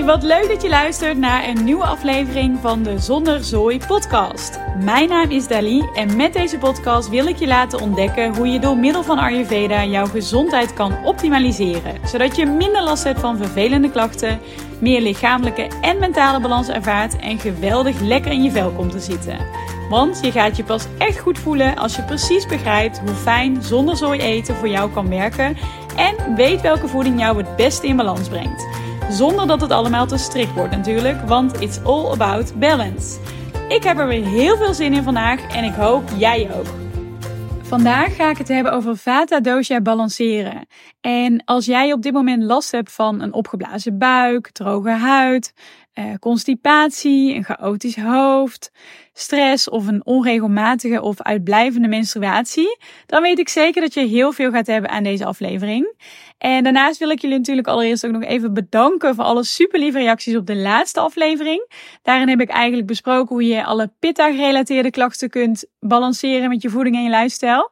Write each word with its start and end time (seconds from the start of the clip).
Wat 0.00 0.22
leuk 0.22 0.48
dat 0.48 0.62
je 0.62 0.68
luistert 0.68 1.18
naar 1.18 1.48
een 1.48 1.64
nieuwe 1.64 1.84
aflevering 1.84 2.58
van 2.60 2.82
de 2.82 2.98
Zonder 2.98 3.44
Zooi 3.44 3.78
podcast. 3.86 4.58
Mijn 4.78 5.08
naam 5.08 5.30
is 5.30 5.46
Dali 5.46 5.88
en 5.94 6.16
met 6.16 6.32
deze 6.32 6.58
podcast 6.58 7.08
wil 7.08 7.26
ik 7.26 7.36
je 7.36 7.46
laten 7.46 7.80
ontdekken 7.80 8.36
hoe 8.36 8.46
je 8.46 8.60
door 8.60 8.76
middel 8.76 9.02
van 9.02 9.18
Ayurveda 9.18 9.84
jouw 9.84 10.06
gezondheid 10.06 10.74
kan 10.74 11.04
optimaliseren. 11.04 11.94
Zodat 12.04 12.36
je 12.36 12.46
minder 12.46 12.82
last 12.82 13.04
hebt 13.04 13.20
van 13.20 13.36
vervelende 13.36 13.90
klachten, 13.90 14.40
meer 14.80 15.00
lichamelijke 15.00 15.70
en 15.80 15.98
mentale 15.98 16.40
balans 16.40 16.68
ervaart 16.68 17.16
en 17.16 17.38
geweldig 17.38 18.00
lekker 18.00 18.32
in 18.32 18.42
je 18.42 18.50
vel 18.50 18.70
komt 18.70 18.90
te 18.90 19.00
zitten. 19.00 19.38
Want 19.88 20.20
je 20.22 20.32
gaat 20.32 20.56
je 20.56 20.64
pas 20.64 20.86
echt 20.98 21.18
goed 21.18 21.38
voelen 21.38 21.76
als 21.76 21.96
je 21.96 22.02
precies 22.02 22.46
begrijpt 22.46 22.98
hoe 22.98 23.14
fijn 23.14 23.62
zonder 23.62 23.96
zooi 23.96 24.20
eten 24.20 24.54
voor 24.54 24.68
jou 24.68 24.90
kan 24.90 25.08
werken 25.08 25.56
en 25.96 26.34
weet 26.34 26.60
welke 26.60 26.88
voeding 26.88 27.20
jou 27.20 27.36
het 27.36 27.56
beste 27.56 27.86
in 27.86 27.96
balans 27.96 28.28
brengt. 28.28 28.81
Zonder 29.10 29.46
dat 29.46 29.60
het 29.60 29.70
allemaal 29.70 30.06
te 30.06 30.18
strikt 30.18 30.54
wordt 30.54 30.76
natuurlijk, 30.76 31.20
want 31.20 31.60
it's 31.60 31.80
all 31.84 32.12
about 32.12 32.58
balance. 32.58 33.18
Ik 33.68 33.82
heb 33.82 33.98
er 33.98 34.06
weer 34.06 34.26
heel 34.26 34.56
veel 34.56 34.74
zin 34.74 34.92
in 34.92 35.02
vandaag 35.02 35.54
en 35.54 35.64
ik 35.64 35.74
hoop 35.74 36.02
jij 36.18 36.50
ook. 36.54 36.66
Vandaag 37.62 38.16
ga 38.16 38.30
ik 38.30 38.38
het 38.38 38.48
hebben 38.48 38.72
over 38.72 38.96
Vata 38.96 39.40
Dosha 39.40 39.80
balanceren. 39.80 40.66
En 41.00 41.44
als 41.44 41.66
jij 41.66 41.92
op 41.92 42.02
dit 42.02 42.12
moment 42.12 42.42
last 42.42 42.70
hebt 42.70 42.92
van 42.92 43.20
een 43.20 43.32
opgeblazen 43.32 43.98
buik, 43.98 44.50
droge 44.50 44.90
huid, 44.90 45.52
eh, 45.92 46.04
constipatie, 46.20 47.34
een 47.34 47.44
chaotisch 47.44 47.96
hoofd, 47.96 48.72
stress 49.12 49.68
of 49.68 49.86
een 49.86 50.06
onregelmatige 50.06 51.02
of 51.02 51.22
uitblijvende 51.22 51.88
menstruatie, 51.88 52.78
dan 53.06 53.22
weet 53.22 53.38
ik 53.38 53.48
zeker 53.48 53.80
dat 53.80 53.94
je 53.94 54.06
heel 54.06 54.32
veel 54.32 54.50
gaat 54.50 54.66
hebben 54.66 54.90
aan 54.90 55.02
deze 55.02 55.24
aflevering. 55.24 55.94
En 56.38 56.64
daarnaast 56.64 56.98
wil 56.98 57.10
ik 57.10 57.20
jullie 57.20 57.38
natuurlijk 57.38 57.68
allereerst 57.68 58.06
ook 58.06 58.12
nog 58.12 58.24
even 58.24 58.54
bedanken 58.54 59.14
voor 59.14 59.24
alle 59.24 59.44
super 59.44 59.78
lieve 59.78 59.98
reacties 59.98 60.36
op 60.36 60.46
de 60.46 60.56
laatste 60.56 61.00
aflevering. 61.00 61.70
Daarin 62.02 62.28
heb 62.28 62.40
ik 62.40 62.48
eigenlijk 62.48 62.86
besproken 62.86 63.28
hoe 63.28 63.46
je 63.46 63.64
alle 63.64 63.92
pitta-gerelateerde 63.98 64.90
klachten 64.90 65.30
kunt 65.30 65.64
balanceren 65.80 66.48
met 66.48 66.62
je 66.62 66.70
voeding 66.70 66.96
en 66.96 67.02
je 67.02 67.10
lifestyle. 67.10 67.70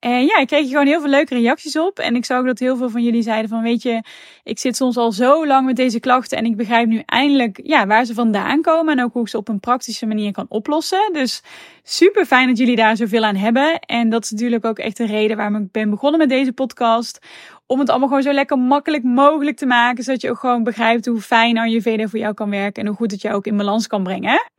En 0.00 0.24
ja, 0.24 0.38
ik 0.38 0.46
kreeg 0.46 0.68
gewoon 0.68 0.86
heel 0.86 1.00
veel 1.00 1.10
leuke 1.10 1.34
reacties 1.34 1.76
op. 1.76 1.98
En 1.98 2.16
ik 2.16 2.24
zag 2.24 2.38
ook 2.38 2.46
dat 2.46 2.58
heel 2.58 2.76
veel 2.76 2.90
van 2.90 3.02
jullie 3.02 3.22
zeiden 3.22 3.50
van, 3.50 3.62
weet 3.62 3.82
je, 3.82 4.02
ik 4.44 4.58
zit 4.58 4.76
soms 4.76 4.96
al 4.96 5.12
zo 5.12 5.46
lang 5.46 5.66
met 5.66 5.76
deze 5.76 6.00
klachten 6.00 6.38
en 6.38 6.44
ik 6.44 6.56
begrijp 6.56 6.88
nu 6.88 7.02
eindelijk 7.06 7.60
ja, 7.62 7.86
waar 7.86 8.04
ze 8.04 8.14
vandaan 8.14 8.62
komen 8.62 8.98
en 8.98 9.04
ook 9.04 9.12
hoe 9.12 9.22
ik 9.22 9.28
ze 9.28 9.36
op 9.36 9.48
een 9.48 9.60
praktische 9.60 10.06
manier 10.06 10.32
kan 10.32 10.46
oplossen. 10.48 11.10
Dus 11.12 11.42
super 11.82 12.26
fijn 12.26 12.48
dat 12.48 12.58
jullie 12.58 12.76
daar 12.76 12.96
zoveel 12.96 13.24
aan 13.24 13.36
hebben. 13.36 13.80
En 13.80 14.08
dat 14.08 14.24
is 14.24 14.30
natuurlijk 14.30 14.64
ook 14.64 14.78
echt 14.78 14.96
de 14.96 15.06
reden 15.06 15.36
waarom 15.36 15.56
ik 15.56 15.70
ben 15.70 15.90
begonnen 15.90 16.18
met 16.20 16.28
deze 16.28 16.52
podcast. 16.52 17.18
Om 17.66 17.78
het 17.78 17.88
allemaal 17.88 18.08
gewoon 18.08 18.22
zo 18.22 18.32
lekker 18.32 18.58
makkelijk 18.58 19.02
mogelijk 19.02 19.56
te 19.56 19.66
maken, 19.66 20.04
zodat 20.04 20.20
je 20.20 20.30
ook 20.30 20.38
gewoon 20.38 20.62
begrijpt 20.62 21.06
hoe 21.06 21.20
fijn 21.20 21.58
Ayurveda 21.58 22.08
voor 22.08 22.18
jou 22.18 22.34
kan 22.34 22.50
werken 22.50 22.82
en 22.82 22.88
hoe 22.88 22.96
goed 22.96 23.10
het 23.10 23.22
je 23.22 23.32
ook 23.32 23.46
in 23.46 23.56
balans 23.56 23.86
kan 23.86 24.02
brengen. 24.02 24.50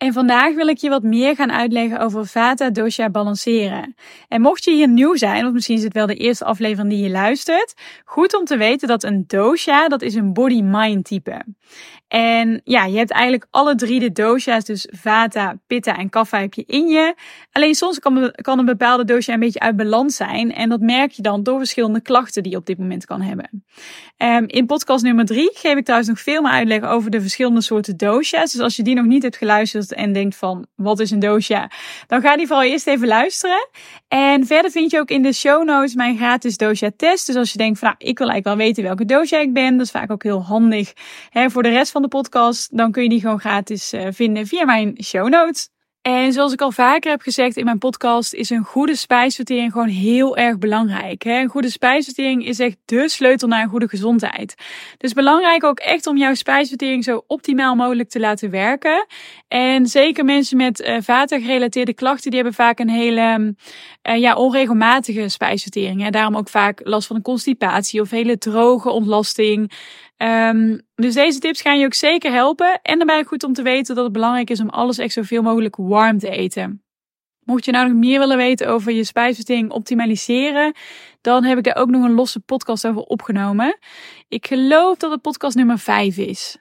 En 0.00 0.12
vandaag 0.12 0.54
wil 0.54 0.68
ik 0.68 0.78
je 0.78 0.88
wat 0.88 1.02
meer 1.02 1.34
gaan 1.34 1.52
uitleggen 1.52 1.98
over 1.98 2.26
Vata 2.26 2.70
Dosha 2.70 3.10
balanceren. 3.10 3.94
En 4.28 4.40
mocht 4.40 4.64
je 4.64 4.70
hier 4.70 4.88
nieuw 4.88 5.16
zijn, 5.16 5.46
of 5.46 5.52
misschien 5.52 5.76
is 5.76 5.82
het 5.82 5.92
wel 5.92 6.06
de 6.06 6.14
eerste 6.14 6.44
aflevering 6.44 6.92
die 6.92 7.02
je 7.02 7.10
luistert, 7.10 7.74
goed 8.04 8.38
om 8.38 8.44
te 8.44 8.56
weten 8.56 8.88
dat 8.88 9.02
een 9.02 9.24
dosha, 9.26 9.88
dat 9.88 10.02
is 10.02 10.14
een 10.14 10.32
body-mind 10.32 11.04
type. 11.04 11.44
En 12.10 12.60
ja, 12.64 12.84
je 12.84 12.96
hebt 12.96 13.10
eigenlijk 13.10 13.46
alle 13.50 13.74
drie 13.74 14.00
de 14.00 14.12
dosha's, 14.12 14.64
dus 14.64 14.88
Vata, 14.90 15.58
Pitta 15.66 15.96
en 15.96 16.08
Kapha 16.08 16.40
heb 16.40 16.54
je 16.54 16.64
in 16.66 16.88
je. 16.88 17.14
Alleen 17.52 17.74
soms 17.74 17.98
kan, 17.98 18.32
kan 18.42 18.58
een 18.58 18.64
bepaalde 18.64 19.04
dosha 19.04 19.32
een 19.32 19.40
beetje 19.40 19.60
uit 19.60 19.76
balans 19.76 20.16
zijn. 20.16 20.54
En 20.54 20.68
dat 20.68 20.80
merk 20.80 21.10
je 21.10 21.22
dan 21.22 21.42
door 21.42 21.58
verschillende 21.58 22.00
klachten 22.00 22.42
die 22.42 22.52
je 22.52 22.58
op 22.58 22.66
dit 22.66 22.78
moment 22.78 23.06
kan 23.06 23.20
hebben. 23.20 23.64
Um, 24.18 24.44
in 24.46 24.66
podcast 24.66 25.04
nummer 25.04 25.24
drie 25.24 25.50
geef 25.52 25.76
ik 25.76 25.84
trouwens 25.84 26.10
nog 26.10 26.20
veel 26.20 26.42
meer 26.42 26.50
uitleg 26.50 26.82
over 26.82 27.10
de 27.10 27.20
verschillende 27.20 27.60
soorten 27.60 27.96
dosha's. 27.96 28.52
Dus 28.52 28.60
als 28.60 28.76
je 28.76 28.82
die 28.82 28.94
nog 28.94 29.04
niet 29.06 29.22
hebt 29.22 29.36
geluisterd 29.36 29.92
en 29.92 30.12
denkt 30.12 30.36
van, 30.36 30.66
wat 30.74 31.00
is 31.00 31.10
een 31.10 31.18
dosha? 31.18 31.70
Dan 32.06 32.20
ga 32.20 32.36
die 32.36 32.46
vooral 32.46 32.64
eerst 32.64 32.86
even 32.86 33.08
luisteren. 33.08 33.68
En 34.08 34.46
verder 34.46 34.70
vind 34.70 34.90
je 34.90 34.98
ook 34.98 35.10
in 35.10 35.22
de 35.22 35.32
show 35.32 35.64
notes 35.64 35.94
mijn 35.94 36.16
gratis 36.16 36.56
dosha 36.56 36.90
test. 36.96 37.26
Dus 37.26 37.36
als 37.36 37.52
je 37.52 37.58
denkt 37.58 37.78
van, 37.78 37.88
nou, 37.88 38.10
ik 38.10 38.18
wil 38.18 38.28
eigenlijk 38.28 38.58
wel 38.58 38.66
weten 38.66 38.82
welke 38.82 39.04
dosha 39.04 39.38
ik 39.38 39.52
ben. 39.52 39.76
Dat 39.76 39.86
is 39.86 39.92
vaak 39.92 40.10
ook 40.10 40.22
heel 40.22 40.42
handig 40.42 40.92
hè, 41.30 41.50
voor 41.50 41.62
de 41.62 41.68
rest 41.68 41.90
van 41.90 41.99
de 42.02 42.08
podcast, 42.08 42.76
dan 42.76 42.92
kun 42.92 43.02
je 43.02 43.08
die 43.08 43.20
gewoon 43.20 43.40
gratis 43.40 43.92
uh, 43.92 44.06
vinden 44.10 44.46
via 44.46 44.64
mijn 44.64 44.96
show 45.02 45.28
notes. 45.28 45.68
En 46.02 46.32
zoals 46.32 46.52
ik 46.52 46.60
al 46.60 46.72
vaker 46.72 47.10
heb 47.10 47.20
gezegd 47.20 47.56
in 47.56 47.64
mijn 47.64 47.78
podcast, 47.78 48.34
is 48.34 48.50
een 48.50 48.64
goede 48.64 48.96
spijsvertering 48.96 49.72
gewoon 49.72 49.88
heel 49.88 50.36
erg 50.36 50.58
belangrijk. 50.58 51.24
Een 51.24 51.48
goede 51.48 51.70
spijsvertering 51.70 52.46
is 52.46 52.58
echt 52.58 52.76
de 52.84 53.08
sleutel 53.08 53.48
naar 53.48 53.62
een 53.62 53.68
goede 53.68 53.88
gezondheid. 53.88 54.54
Dus 54.96 55.12
belangrijk 55.12 55.64
ook 55.64 55.78
echt 55.78 56.06
om 56.06 56.16
jouw 56.16 56.34
spijsvertering 56.34 57.04
zo 57.04 57.24
optimaal 57.26 57.74
mogelijk 57.74 58.08
te 58.08 58.20
laten 58.20 58.50
werken. 58.50 59.06
En 59.48 59.86
zeker 59.86 60.24
mensen 60.24 60.56
met 60.56 60.80
uh, 60.80 60.96
vaatgerelateerde 61.00 61.94
klachten, 61.94 62.30
die 62.30 62.40
hebben 62.40 62.54
vaak 62.54 62.78
een 62.78 62.90
hele 62.90 63.54
uh, 64.08 64.16
ja, 64.16 64.34
onregelmatige 64.34 65.28
spijsvertering. 65.28 66.02
Hè? 66.02 66.10
Daarom 66.10 66.36
ook 66.36 66.48
vaak 66.48 66.80
last 66.84 67.06
van 67.06 67.16
een 67.16 67.22
constipatie 67.22 68.00
of 68.00 68.10
hele 68.10 68.38
droge 68.38 68.90
ontlasting. 68.90 69.72
Um, 70.22 70.80
dus 70.94 71.14
deze 71.14 71.38
tips 71.38 71.60
gaan 71.60 71.78
je 71.78 71.84
ook 71.86 71.94
zeker 71.94 72.32
helpen. 72.32 72.80
En 72.82 72.96
daarbij 72.96 73.24
goed 73.24 73.44
om 73.44 73.52
te 73.52 73.62
weten 73.62 73.94
dat 73.94 74.04
het 74.04 74.12
belangrijk 74.12 74.50
is 74.50 74.60
om 74.60 74.68
alles 74.68 74.98
echt 74.98 75.12
zoveel 75.12 75.42
mogelijk 75.42 75.76
warm 75.76 76.18
te 76.18 76.30
eten. 76.30 76.82
Mocht 77.44 77.64
je 77.64 77.72
nou 77.72 77.88
nog 77.88 77.96
meer 77.96 78.18
willen 78.18 78.36
weten 78.36 78.68
over 78.68 78.92
je 78.92 79.04
spijsvertering 79.04 79.70
optimaliseren, 79.70 80.74
dan 81.20 81.44
heb 81.44 81.58
ik 81.58 81.64
daar 81.64 81.76
ook 81.76 81.88
nog 81.88 82.04
een 82.04 82.14
losse 82.14 82.40
podcast 82.40 82.86
over 82.86 83.02
opgenomen. 83.02 83.78
Ik 84.28 84.46
geloof 84.46 84.96
dat 84.96 85.10
het 85.10 85.20
podcast 85.20 85.56
nummer 85.56 85.78
5 85.78 86.16
is. 86.16 86.58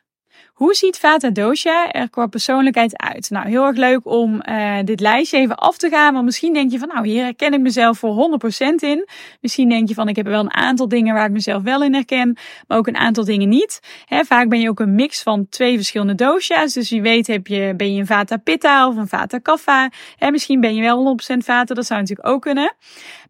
Hoe 0.60 0.74
ziet 0.74 0.98
Vata 0.98 1.30
Dosha 1.30 1.92
er 1.92 2.10
qua 2.10 2.28
persoonlijkheid 2.28 2.98
uit? 2.98 3.30
Nou, 3.30 3.48
heel 3.48 3.66
erg 3.66 3.78
leuk 3.78 4.00
om 4.04 4.42
uh, 4.50 4.78
dit 4.84 5.00
lijstje 5.00 5.38
even 5.38 5.56
af 5.56 5.78
te 5.78 5.90
gaan. 5.90 6.14
Want 6.14 6.26
misschien 6.26 6.54
denk 6.54 6.72
je 6.72 6.80
van, 6.80 6.88
nou, 6.88 7.08
hier 7.08 7.24
herken 7.24 7.54
ik 7.54 7.60
mezelf 7.60 7.98
voor 7.98 8.40
100% 8.44 8.76
in. 8.76 9.08
Misschien 9.42 9.70
denk 9.70 9.88
je 9.88 9.94
van, 9.94 10.08
ik 10.08 10.16
heb 10.16 10.26
wel 10.26 10.40
een 10.40 10.54
aantal 10.54 10.88
dingen 10.88 11.14
waar 11.14 11.26
ik 11.26 11.32
mezelf 11.32 11.64
wel 11.64 11.84
in 11.84 11.94
herken, 11.94 12.38
maar 12.68 12.78
ook 12.78 12.88
een 12.88 12.98
aantal 12.98 13.26
dingen 13.26 13.50
niet. 13.50 13.80
He, 14.06 14.24
vaak 14.24 14.50
ben 14.50 14.60
je 14.60 14.70
ook 14.70 14.80
een 14.80 14.96
mix 14.96 15.24
van 15.24 15.48
twee 15.50 15.76
verschillende 15.76 16.16
dosha's. 16.16 16.74
Dus 16.74 16.90
wie 16.90 17.02
weet 17.02 17.28
heb 17.28 17.48
je, 17.48 17.74
ben 17.78 17.94
je 17.94 18.00
een 18.00 18.08
Vata 18.08 18.38
Pitta 18.38 18.88
of 18.88 18.96
een 18.96 19.08
Vata 19.08 19.38
Kapha. 19.38 19.92
He, 20.18 20.32
misschien 20.32 20.60
ben 20.60 20.76
je 20.76 20.82
wel 20.82 21.18
100% 21.34 21.38
Vata, 21.38 21.74
dat 21.74 21.86
zou 21.86 22.00
natuurlijk 22.00 22.28
ook 22.28 22.42
kunnen. 22.42 22.76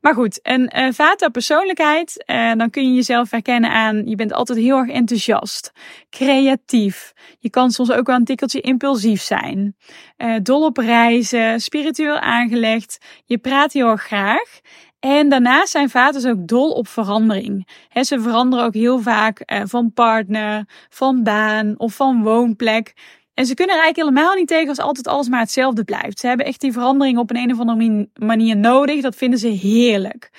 Maar 0.02 0.14
goed, 0.14 0.40
een 0.42 0.72
uh, 0.76 0.88
Vata 0.92 1.30
persoonlijkheid, 1.30 2.24
uh, 2.26 2.54
dan 2.54 2.70
kun 2.70 2.84
je 2.84 2.96
jezelf 2.96 3.32
herkennen 3.32 3.72
aan, 3.72 4.06
je 4.06 4.16
bent 4.16 4.34
altijd 4.34 4.60
heel 4.60 4.78
erg 4.78 4.90
enthousiast, 4.90 5.72
creatief. 6.10 7.14
Je 7.40 7.50
kan 7.50 7.72
soms 7.72 7.92
ook 7.92 8.08
wel 8.08 8.16
een 8.16 8.26
tikkeltje 8.26 8.62
impulsief 8.62 9.22
zijn. 9.22 9.76
Uh, 10.18 10.36
dol 10.44 10.66
op 10.66 10.78
reizen, 10.78 11.60
spiritueel 11.60 12.20
aangelegd. 12.20 12.98
Je 13.26 13.38
praat 13.38 13.74
heel 13.74 13.88
erg 13.88 14.04
graag. 14.04 14.60
En 15.00 15.30
daarnaast 15.30 15.72
zijn 15.72 15.90
vaders 15.90 16.26
ook 16.26 16.48
dol 16.48 16.72
op 16.72 16.88
verandering. 16.88 17.68
Ze 18.02 18.22
veranderen 18.22 18.66
ook 18.66 18.74
heel 18.74 19.00
vaak 19.00 19.42
van 19.46 19.94
partner, 19.94 20.66
van 20.90 21.24
baan 21.24 21.74
of 21.78 21.94
van 21.94 22.24
woonplek. 22.24 22.94
En 23.40 23.46
ze 23.46 23.54
kunnen 23.54 23.76
er 23.76 23.82
eigenlijk 23.82 24.16
helemaal 24.16 24.36
niet 24.36 24.48
tegen 24.48 24.70
als 24.70 24.80
altijd 24.80 25.08
alles 25.08 25.30
maar 25.30 25.40
hetzelfde 25.40 25.84
blijft. 25.84 26.20
Ze 26.20 26.28
hebben 26.28 26.46
echt 26.46 26.62
die 26.62 26.72
verandering 26.72 27.18
op 27.18 27.30
een, 27.30 27.36
een 27.36 27.52
of 27.52 27.60
andere 27.60 28.10
manier 28.14 28.58
nodig. 28.58 29.02
Dat 29.02 29.16
vinden 29.16 29.40
ze 29.40 29.48
heerlijk. 29.48 30.30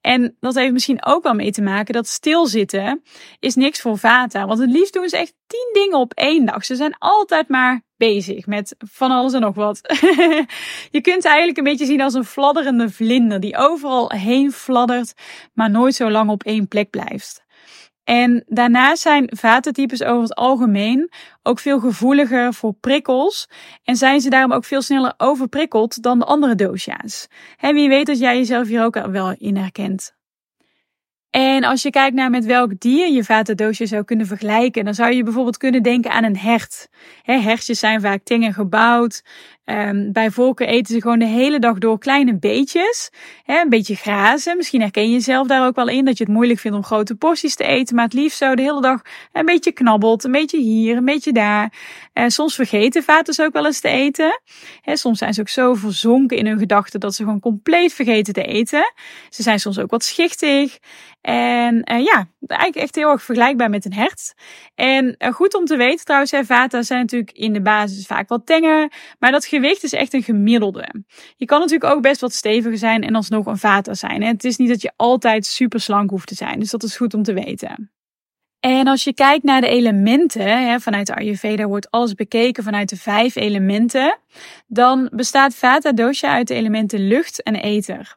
En 0.00 0.36
dat 0.40 0.54
heeft 0.54 0.72
misschien 0.72 1.04
ook 1.04 1.22
wel 1.22 1.34
mee 1.34 1.50
te 1.50 1.62
maken 1.62 1.94
dat 1.94 2.06
stilzitten 2.06 3.02
is 3.38 3.54
niks 3.54 3.80
voor 3.80 3.98
Vata. 3.98 4.46
Want 4.46 4.58
het 4.58 4.70
liefst 4.70 4.92
doen 4.92 5.08
ze 5.08 5.16
echt 5.16 5.34
tien 5.46 5.70
dingen 5.72 5.98
op 5.98 6.12
één 6.12 6.46
dag. 6.46 6.64
Ze 6.64 6.76
zijn 6.76 6.96
altijd 6.98 7.48
maar 7.48 7.82
bezig 7.96 8.46
met 8.46 8.74
van 8.78 9.10
alles 9.10 9.32
en 9.32 9.40
nog 9.40 9.54
wat. 9.54 9.80
je 10.96 11.00
kunt 11.00 11.22
ze 11.22 11.28
eigenlijk 11.28 11.58
een 11.58 11.64
beetje 11.64 11.86
zien 11.86 12.00
als 12.00 12.14
een 12.14 12.24
fladderende 12.24 12.90
vlinder 12.90 13.40
die 13.40 13.56
overal 13.56 14.10
heen 14.10 14.52
fladdert, 14.52 15.12
maar 15.54 15.70
nooit 15.70 15.94
zo 15.94 16.10
lang 16.10 16.30
op 16.30 16.42
één 16.42 16.68
plek 16.68 16.90
blijft. 16.90 17.46
En 18.08 18.44
daarnaast 18.46 19.02
zijn 19.02 19.30
vatentypes 19.36 20.02
over 20.02 20.22
het 20.22 20.34
algemeen 20.34 21.10
ook 21.42 21.58
veel 21.58 21.80
gevoeliger 21.80 22.54
voor 22.54 22.74
prikkels. 22.80 23.48
En 23.84 23.96
zijn 23.96 24.20
ze 24.20 24.30
daarom 24.30 24.52
ook 24.52 24.64
veel 24.64 24.82
sneller 24.82 25.14
overprikkeld 25.16 26.02
dan 26.02 26.18
de 26.18 26.24
andere 26.24 26.54
dosha's. 26.54 27.28
En 27.58 27.74
wie 27.74 27.88
weet 27.88 28.06
dat 28.06 28.18
jij 28.18 28.36
jezelf 28.36 28.68
hier 28.68 28.84
ook 28.84 29.06
wel 29.06 29.34
in 29.38 29.56
herkent. 29.56 30.16
En 31.30 31.64
als 31.64 31.82
je 31.82 31.90
kijkt 31.90 32.16
naar 32.16 32.30
met 32.30 32.44
welk 32.44 32.80
dier 32.80 33.12
je 33.12 33.24
vata 33.24 33.72
zou 33.72 34.04
kunnen 34.04 34.26
vergelijken, 34.26 34.84
dan 34.84 34.94
zou 34.94 35.12
je 35.12 35.22
bijvoorbeeld 35.22 35.56
kunnen 35.56 35.82
denken 35.82 36.10
aan 36.10 36.24
een 36.24 36.36
hert. 36.36 36.88
He, 37.22 37.38
hertjes 37.40 37.78
zijn 37.78 38.00
vaak 38.00 38.22
tenger 38.22 38.52
gebouwd, 38.52 39.22
Um, 39.70 40.12
bij 40.12 40.30
volken 40.30 40.66
eten 40.66 40.94
ze 40.94 41.00
gewoon 41.00 41.18
de 41.18 41.26
hele 41.26 41.58
dag 41.58 41.78
door 41.78 41.98
kleine 41.98 42.38
beetjes. 42.38 43.10
Hè, 43.42 43.60
een 43.60 43.68
beetje 43.68 43.94
grazen. 43.94 44.56
Misschien 44.56 44.80
herken 44.80 45.02
je 45.02 45.12
jezelf 45.12 45.46
daar 45.46 45.66
ook 45.66 45.76
wel 45.76 45.88
in. 45.88 46.04
Dat 46.04 46.18
je 46.18 46.24
het 46.24 46.32
moeilijk 46.32 46.60
vindt 46.60 46.76
om 46.76 46.84
grote 46.84 47.14
porties 47.14 47.54
te 47.54 47.64
eten. 47.64 47.94
Maar 47.94 48.04
het 48.04 48.12
liefst 48.12 48.38
zo 48.38 48.54
de 48.54 48.62
hele 48.62 48.80
dag 48.80 49.02
een 49.32 49.44
beetje 49.44 49.72
knabbelt. 49.72 50.24
Een 50.24 50.32
beetje 50.32 50.58
hier, 50.58 50.96
een 50.96 51.04
beetje 51.04 51.32
daar. 51.32 51.72
Uh, 52.14 52.24
soms 52.26 52.54
vergeten 52.54 53.02
vaters 53.02 53.40
ook 53.40 53.52
wel 53.52 53.66
eens 53.66 53.80
te 53.80 53.88
eten. 53.88 54.40
Hè, 54.80 54.96
soms 54.96 55.18
zijn 55.18 55.34
ze 55.34 55.40
ook 55.40 55.48
zo 55.48 55.74
verzonken 55.74 56.36
in 56.36 56.46
hun 56.46 56.58
gedachten 56.58 57.00
dat 57.00 57.14
ze 57.14 57.22
gewoon 57.22 57.40
compleet 57.40 57.92
vergeten 57.92 58.32
te 58.34 58.42
eten. 58.42 58.92
Ze 59.28 59.42
zijn 59.42 59.60
soms 59.60 59.78
ook 59.78 59.90
wat 59.90 60.04
schichtig. 60.04 60.78
En 61.20 61.90
uh, 61.92 62.04
ja, 62.04 62.28
eigenlijk 62.46 62.82
echt 62.82 62.94
heel 62.94 63.10
erg 63.10 63.22
vergelijkbaar 63.22 63.70
met 63.70 63.84
een 63.84 63.92
hert. 63.92 64.34
En 64.74 65.14
uh, 65.18 65.32
goed 65.32 65.54
om 65.54 65.64
te 65.64 65.76
weten 65.76 66.04
trouwens, 66.04 66.32
vata 66.42 66.82
zijn 66.82 67.00
natuurlijk 67.00 67.32
in 67.32 67.52
de 67.52 67.62
basis 67.62 68.06
vaak 68.06 68.28
wat 68.28 68.46
tenger. 68.46 68.92
Maar 69.18 69.30
dat 69.30 69.46
gewicht 69.46 69.82
is 69.82 69.92
echt 69.92 70.12
een 70.12 70.22
gemiddelde. 70.22 71.04
Je 71.36 71.44
kan 71.44 71.60
natuurlijk 71.60 71.94
ook 71.94 72.02
best 72.02 72.20
wat 72.20 72.32
steviger 72.32 72.78
zijn 72.78 73.02
en 73.02 73.14
alsnog 73.14 73.46
een 73.46 73.58
vata 73.58 73.94
zijn. 73.94 74.22
Hè. 74.22 74.28
Het 74.28 74.44
is 74.44 74.56
niet 74.56 74.68
dat 74.68 74.82
je 74.82 74.92
altijd 74.96 75.46
super 75.46 75.80
slank 75.80 76.10
hoeft 76.10 76.26
te 76.26 76.34
zijn. 76.34 76.58
Dus 76.58 76.70
dat 76.70 76.82
is 76.82 76.96
goed 76.96 77.14
om 77.14 77.22
te 77.22 77.32
weten. 77.32 77.92
En 78.60 78.86
als 78.86 79.04
je 79.04 79.14
kijkt 79.14 79.44
naar 79.44 79.60
de 79.60 79.68
elementen, 79.68 80.66
hè, 80.66 80.80
vanuit 80.80 81.06
de 81.06 81.14
Ayurveda 81.14 81.66
wordt 81.66 81.90
alles 81.90 82.14
bekeken 82.14 82.62
vanuit 82.62 82.88
de 82.88 82.96
vijf 82.96 83.36
elementen, 83.36 84.18
dan 84.66 85.10
bestaat 85.14 85.54
Vata 85.54 85.92
dosha 85.92 86.32
uit 86.32 86.48
de 86.48 86.54
elementen 86.54 87.08
lucht 87.08 87.42
en 87.42 87.54
ether. 87.54 88.16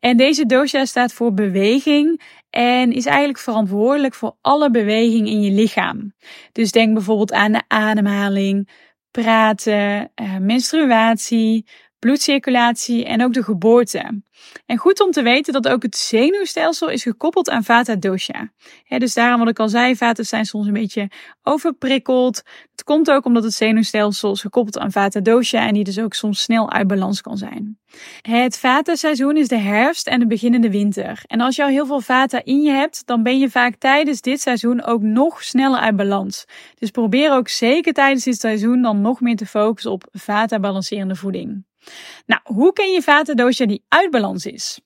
En 0.00 0.16
deze 0.16 0.46
dosha 0.46 0.84
staat 0.84 1.12
voor 1.12 1.34
beweging 1.34 2.20
en 2.50 2.92
is 2.92 3.06
eigenlijk 3.06 3.38
verantwoordelijk 3.38 4.14
voor 4.14 4.36
alle 4.40 4.70
beweging 4.70 5.28
in 5.28 5.42
je 5.42 5.50
lichaam. 5.50 6.14
Dus 6.52 6.72
denk 6.72 6.94
bijvoorbeeld 6.94 7.32
aan 7.32 7.52
de 7.52 7.62
ademhaling, 7.68 8.68
praten, 9.10 10.10
eh, 10.14 10.36
menstruatie, 10.36 11.66
bloedcirculatie 12.00 13.04
en 13.04 13.24
ook 13.24 13.32
de 13.32 13.42
geboorte. 13.42 14.22
En 14.66 14.76
goed 14.76 15.00
om 15.00 15.10
te 15.10 15.22
weten 15.22 15.52
dat 15.52 15.68
ook 15.68 15.82
het 15.82 15.96
zenuwstelsel 15.96 16.88
is 16.88 17.02
gekoppeld 17.02 17.50
aan 17.50 17.64
Vata 17.64 17.96
dosha. 17.96 18.52
dus 18.88 19.14
daarom 19.14 19.38
wat 19.38 19.48
ik 19.48 19.58
al 19.58 19.68
zei, 19.68 19.96
Vata 19.96 20.22
zijn 20.22 20.44
soms 20.44 20.66
een 20.66 20.72
beetje 20.72 21.10
overprikkeld. 21.42 22.42
Het 22.70 22.84
komt 22.84 23.10
ook 23.10 23.24
omdat 23.24 23.42
het 23.42 23.54
zenuwstelsel 23.54 24.32
is 24.32 24.40
gekoppeld 24.40 24.78
aan 24.78 24.92
Vata 24.92 25.20
dosha 25.20 25.66
en 25.66 25.74
die 25.74 25.84
dus 25.84 25.98
ook 25.98 26.14
soms 26.14 26.42
snel 26.42 26.70
uit 26.70 26.86
balans 26.86 27.20
kan 27.20 27.36
zijn. 27.36 27.78
Het 28.22 28.58
Vata 28.58 28.94
seizoen 28.94 29.36
is 29.36 29.48
de 29.48 29.58
herfst 29.58 30.06
en 30.06 30.20
de 30.20 30.26
beginnende 30.26 30.70
winter. 30.70 31.22
En 31.26 31.40
als 31.40 31.56
je 31.56 31.62
al 31.62 31.68
heel 31.68 31.86
veel 31.86 32.00
Vata 32.00 32.40
in 32.44 32.62
je 32.62 32.70
hebt, 32.70 33.06
dan 33.06 33.22
ben 33.22 33.38
je 33.38 33.50
vaak 33.50 33.74
tijdens 33.78 34.20
dit 34.20 34.40
seizoen 34.40 34.84
ook 34.84 35.02
nog 35.02 35.42
sneller 35.42 35.80
uit 35.80 35.96
balans. 35.96 36.44
Dus 36.74 36.90
probeer 36.90 37.32
ook 37.32 37.48
zeker 37.48 37.92
tijdens 37.92 38.24
dit 38.24 38.40
seizoen 38.40 38.82
dan 38.82 39.00
nog 39.00 39.20
meer 39.20 39.36
te 39.36 39.46
focussen 39.46 39.92
op 39.92 40.08
Vata 40.12 40.58
balancerende 40.58 41.16
voeding. 41.16 41.68
Nou, 42.26 42.40
hoe 42.44 42.72
ken 42.72 42.92
je 42.92 43.02
Vata 43.02 43.34
dosha 43.34 43.66
die 43.66 43.84
uit 43.88 44.10
balans 44.10 44.46
is? 44.46 44.80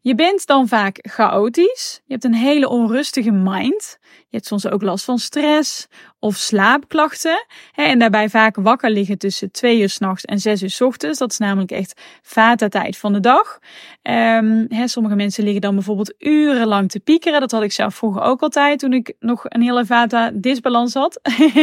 Je 0.00 0.14
bent 0.14 0.46
dan 0.46 0.68
vaak 0.68 0.98
chaotisch. 1.00 2.00
Je 2.04 2.12
hebt 2.12 2.24
een 2.24 2.34
hele 2.34 2.68
onrustige 2.68 3.30
mind. 3.30 3.98
Je 4.30 4.36
hebt 4.36 4.46
soms 4.46 4.68
ook 4.68 4.82
last 4.82 5.04
van 5.04 5.18
stress 5.18 5.86
of 6.18 6.36
slaapklachten. 6.36 7.46
En 7.74 7.98
daarbij 7.98 8.28
vaak 8.28 8.56
wakker 8.56 8.90
liggen 8.90 9.18
tussen 9.18 9.50
twee 9.50 9.80
uur 9.80 9.88
s'nachts 9.88 10.24
en 10.24 10.38
zes 10.38 10.62
uur 10.62 10.70
s 10.70 10.80
ochtends. 10.80 11.18
Dat 11.18 11.30
is 11.30 11.38
namelijk 11.38 11.70
echt 11.70 12.00
vata-tijd 12.22 12.96
van 12.96 13.12
de 13.12 13.20
dag. 13.20 13.58
Um, 14.02 14.68
sommige 14.84 15.14
mensen 15.14 15.44
liggen 15.44 15.60
dan 15.60 15.74
bijvoorbeeld 15.74 16.14
urenlang 16.18 16.90
te 16.90 17.00
piekeren. 17.00 17.40
Dat 17.40 17.50
had 17.50 17.62
ik 17.62 17.72
zelf 17.72 17.94
vroeger 17.94 18.22
ook 18.22 18.40
altijd 18.40 18.78
toen 18.78 18.92
ik 18.92 19.14
nog 19.18 19.44
een 19.44 19.62
hele 19.62 19.86
vata-disbalans 19.86 20.94
had. 20.94 21.20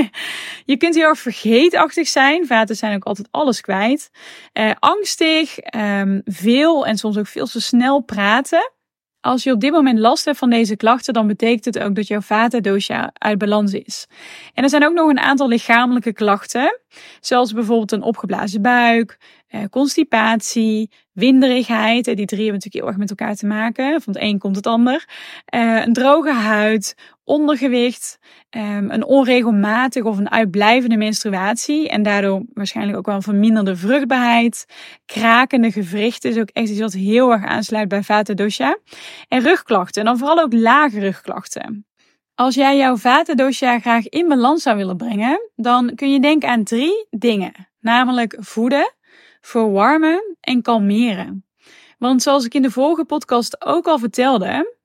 je 0.66 0.78
kunt 0.78 0.96
heel 0.96 1.08
erg 1.08 1.20
vergeetachtig 1.20 2.08
zijn. 2.08 2.48
Vaten 2.48 2.76
zijn 2.76 2.96
ook 2.96 3.06
altijd 3.06 3.28
alles 3.32 3.62
kwijt. 3.62 4.10
Uh, 4.54 4.72
angstig, 4.80 5.58
um, 5.76 6.22
veel 6.26 6.86
en 6.86 6.98
soms 6.98 7.18
ook 7.18 7.28
veel 7.28 7.48
te 7.48 7.62
snel 7.62 8.00
praten. 8.00 8.72
Als 9.28 9.44
je 9.44 9.52
op 9.52 9.60
dit 9.60 9.72
moment 9.72 10.00
last 10.00 10.26
hebt 10.26 10.38
van 10.38 10.50
deze 10.50 10.76
klachten, 10.76 11.14
dan 11.14 11.28
betekent 11.28 11.66
het 11.66 11.80
ook 11.80 11.96
dat 11.96 12.08
jouw 12.08 12.22
vata 12.22 12.60
dosha 12.60 13.12
uit 13.14 13.38
balans 13.38 13.74
is. 13.74 14.08
En 14.54 14.64
er 14.64 14.70
zijn 14.70 14.86
ook 14.86 14.94
nog 14.94 15.10
een 15.10 15.20
aantal 15.20 15.48
lichamelijke 15.48 16.14
klachten, 16.14 16.80
zoals 17.20 17.54
bijvoorbeeld 17.54 17.92
een 17.92 18.02
opgeblazen 18.02 18.62
buik, 18.62 19.18
constipatie, 19.70 20.90
winderigheid. 21.12 22.06
Die 22.06 22.26
drie 22.26 22.44
hebben 22.44 22.54
natuurlijk 22.54 22.74
heel 22.74 22.88
erg 22.88 22.98
met 22.98 23.10
elkaar 23.10 23.36
te 23.36 23.46
maken. 23.46 24.02
Van 24.02 24.14
het 24.14 24.24
een 24.24 24.40
komt 24.40 24.56
het 24.56 24.68
ander. 24.68 25.06
Eh, 25.46 25.86
een 25.86 25.94
droge 25.94 26.34
huid, 26.34 26.96
ondergewicht, 27.24 28.20
ehm, 28.50 28.90
een 28.90 29.06
onregelmatig 29.06 30.04
of 30.04 30.18
een 30.18 30.32
uitblijvende 30.32 30.98
menstruatie. 30.98 31.90
En 31.90 32.04
daardoor 32.04 32.44
waarschijnlijk 32.54 32.98
ook 32.98 33.06
wel 33.06 33.16
een 33.16 33.22
verminderde 33.22 33.76
vruchtbaarheid. 33.76 34.66
Krakende 35.06 35.72
gewrichten 35.72 36.30
is 36.30 36.38
ook 36.38 36.50
echt 36.50 36.70
iets 36.70 36.80
wat 36.80 36.94
heel 36.94 37.32
erg 37.32 37.46
aansluit 37.46 37.88
bij 37.88 38.04
Vata 38.04 38.34
dosha. 38.34 38.78
En 39.28 39.42
rugklachten. 39.42 40.02
En 40.02 40.08
dan 40.08 40.18
vooral 40.18 40.40
ook 40.40 40.54
lage 40.54 41.00
rugklachten. 41.00 41.86
Als 42.36 42.56
jij 42.56 42.78
jouw 42.78 42.98
Vata 42.98 43.34
dosha 43.34 43.80
graag 43.80 44.10
in 44.10 44.28
balans 44.28 44.64
zou 44.64 44.78
willen 44.78 44.98
brengen, 44.98 45.52
dan 45.56 45.92
kun 45.96 46.12
je 46.12 46.20
denken 46.20 46.50
aan 46.50 46.64
drie 46.64 47.08
dingen. 47.10 47.52
Namelijk 47.80 48.38
voeden, 48.40 48.94
verwarmen 49.48 50.38
en 50.40 50.62
kalmeren. 50.62 51.46
Want 51.98 52.22
zoals 52.22 52.46
ik 52.46 52.54
in 52.54 52.62
de 52.62 52.72
vorige 52.72 53.06
podcast 53.06 53.66
ook 53.66 53.88
al 53.88 54.00
vertelde, 54.00 54.76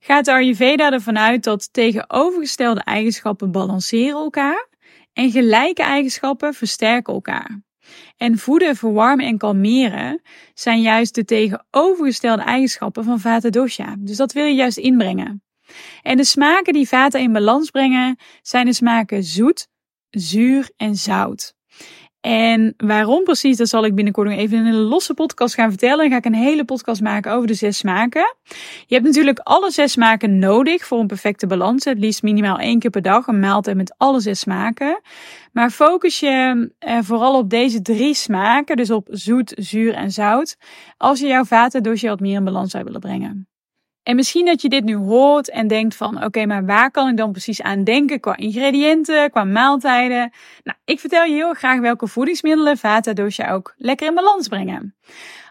gaat 0.00 0.28
Ayurveda 0.28 0.92
ervan 0.92 1.18
uit 1.18 1.44
dat 1.44 1.72
tegenovergestelde 1.72 2.80
eigenschappen 2.80 3.52
balanceren 3.52 4.18
elkaar 4.18 4.68
en 5.12 5.30
gelijke 5.30 5.82
eigenschappen 5.82 6.54
versterken 6.54 7.14
elkaar. 7.14 7.62
En 8.16 8.38
voeden, 8.38 8.76
verwarmen 8.76 9.26
en 9.26 9.38
kalmeren 9.38 10.22
zijn 10.54 10.80
juist 10.80 11.14
de 11.14 11.24
tegenovergestelde 11.24 12.42
eigenschappen 12.42 13.04
van 13.04 13.20
Vata 13.20 13.50
dosha. 13.50 13.94
Dus 13.98 14.16
dat 14.16 14.32
wil 14.32 14.44
je 14.44 14.54
juist 14.54 14.78
inbrengen. 14.78 15.42
En 16.02 16.16
de 16.16 16.24
smaken 16.24 16.72
die 16.72 16.88
Vata 16.88 17.18
in 17.18 17.32
balans 17.32 17.70
brengen 17.70 18.16
zijn 18.42 18.66
de 18.66 18.72
smaken 18.72 19.22
zoet, 19.22 19.68
zuur 20.10 20.70
en 20.76 20.94
zout. 20.94 21.57
En 22.28 22.74
waarom 22.76 23.24
precies, 23.24 23.56
dat 23.56 23.68
zal 23.68 23.84
ik 23.84 23.94
binnenkort 23.94 24.28
nog 24.28 24.38
even 24.38 24.58
in 24.58 24.66
een 24.66 24.80
losse 24.80 25.14
podcast 25.14 25.54
gaan 25.54 25.68
vertellen. 25.68 25.98
Dan 25.98 26.10
ga 26.10 26.16
ik 26.16 26.24
een 26.24 26.34
hele 26.34 26.64
podcast 26.64 27.00
maken 27.00 27.32
over 27.32 27.46
de 27.46 27.54
zes 27.54 27.78
smaken. 27.78 28.34
Je 28.86 28.94
hebt 28.94 29.06
natuurlijk 29.06 29.38
alle 29.38 29.70
zes 29.70 29.92
smaken 29.92 30.38
nodig 30.38 30.86
voor 30.86 31.00
een 31.00 31.06
perfecte 31.06 31.46
balans. 31.46 31.84
Het 31.84 31.98
liefst 31.98 32.22
minimaal 32.22 32.58
één 32.58 32.78
keer 32.78 32.90
per 32.90 33.02
dag 33.02 33.26
een 33.26 33.40
maaltijd 33.40 33.76
met 33.76 33.94
alle 33.96 34.20
zes 34.20 34.40
smaken. 34.40 35.00
Maar 35.52 35.70
focus 35.70 36.20
je 36.20 36.70
eh, 36.78 36.98
vooral 37.02 37.38
op 37.38 37.50
deze 37.50 37.82
drie 37.82 38.14
smaken, 38.14 38.76
dus 38.76 38.90
op 38.90 39.08
zoet, 39.10 39.52
zuur 39.56 39.94
en 39.94 40.10
zout, 40.10 40.56
als 40.96 41.20
je 41.20 41.26
jouw 41.26 41.44
vaten 41.44 42.00
wat 42.00 42.20
meer 42.20 42.36
in 42.36 42.44
balans 42.44 42.70
zou 42.70 42.84
willen 42.84 43.00
brengen. 43.00 43.48
En 44.08 44.16
misschien 44.16 44.44
dat 44.44 44.62
je 44.62 44.68
dit 44.68 44.84
nu 44.84 44.96
hoort 44.96 45.50
en 45.50 45.66
denkt 45.66 45.96
van 45.96 46.24
oké, 46.24 46.46
maar 46.46 46.64
waar 46.64 46.90
kan 46.90 47.08
ik 47.08 47.16
dan 47.16 47.32
precies 47.32 47.62
aan 47.62 47.84
denken 47.84 48.20
qua 48.20 48.36
ingrediënten, 48.36 49.30
qua 49.30 49.44
maaltijden? 49.44 50.32
Nou, 50.64 50.78
ik 50.84 51.00
vertel 51.00 51.24
je 51.24 51.34
heel 51.34 51.54
graag 51.54 51.80
welke 51.80 52.06
voedingsmiddelen 52.06 52.78
Vata 52.78 53.12
dosha 53.12 53.52
ook 53.52 53.74
lekker 53.76 54.06
in 54.06 54.14
balans 54.14 54.48
brengen. 54.48 54.94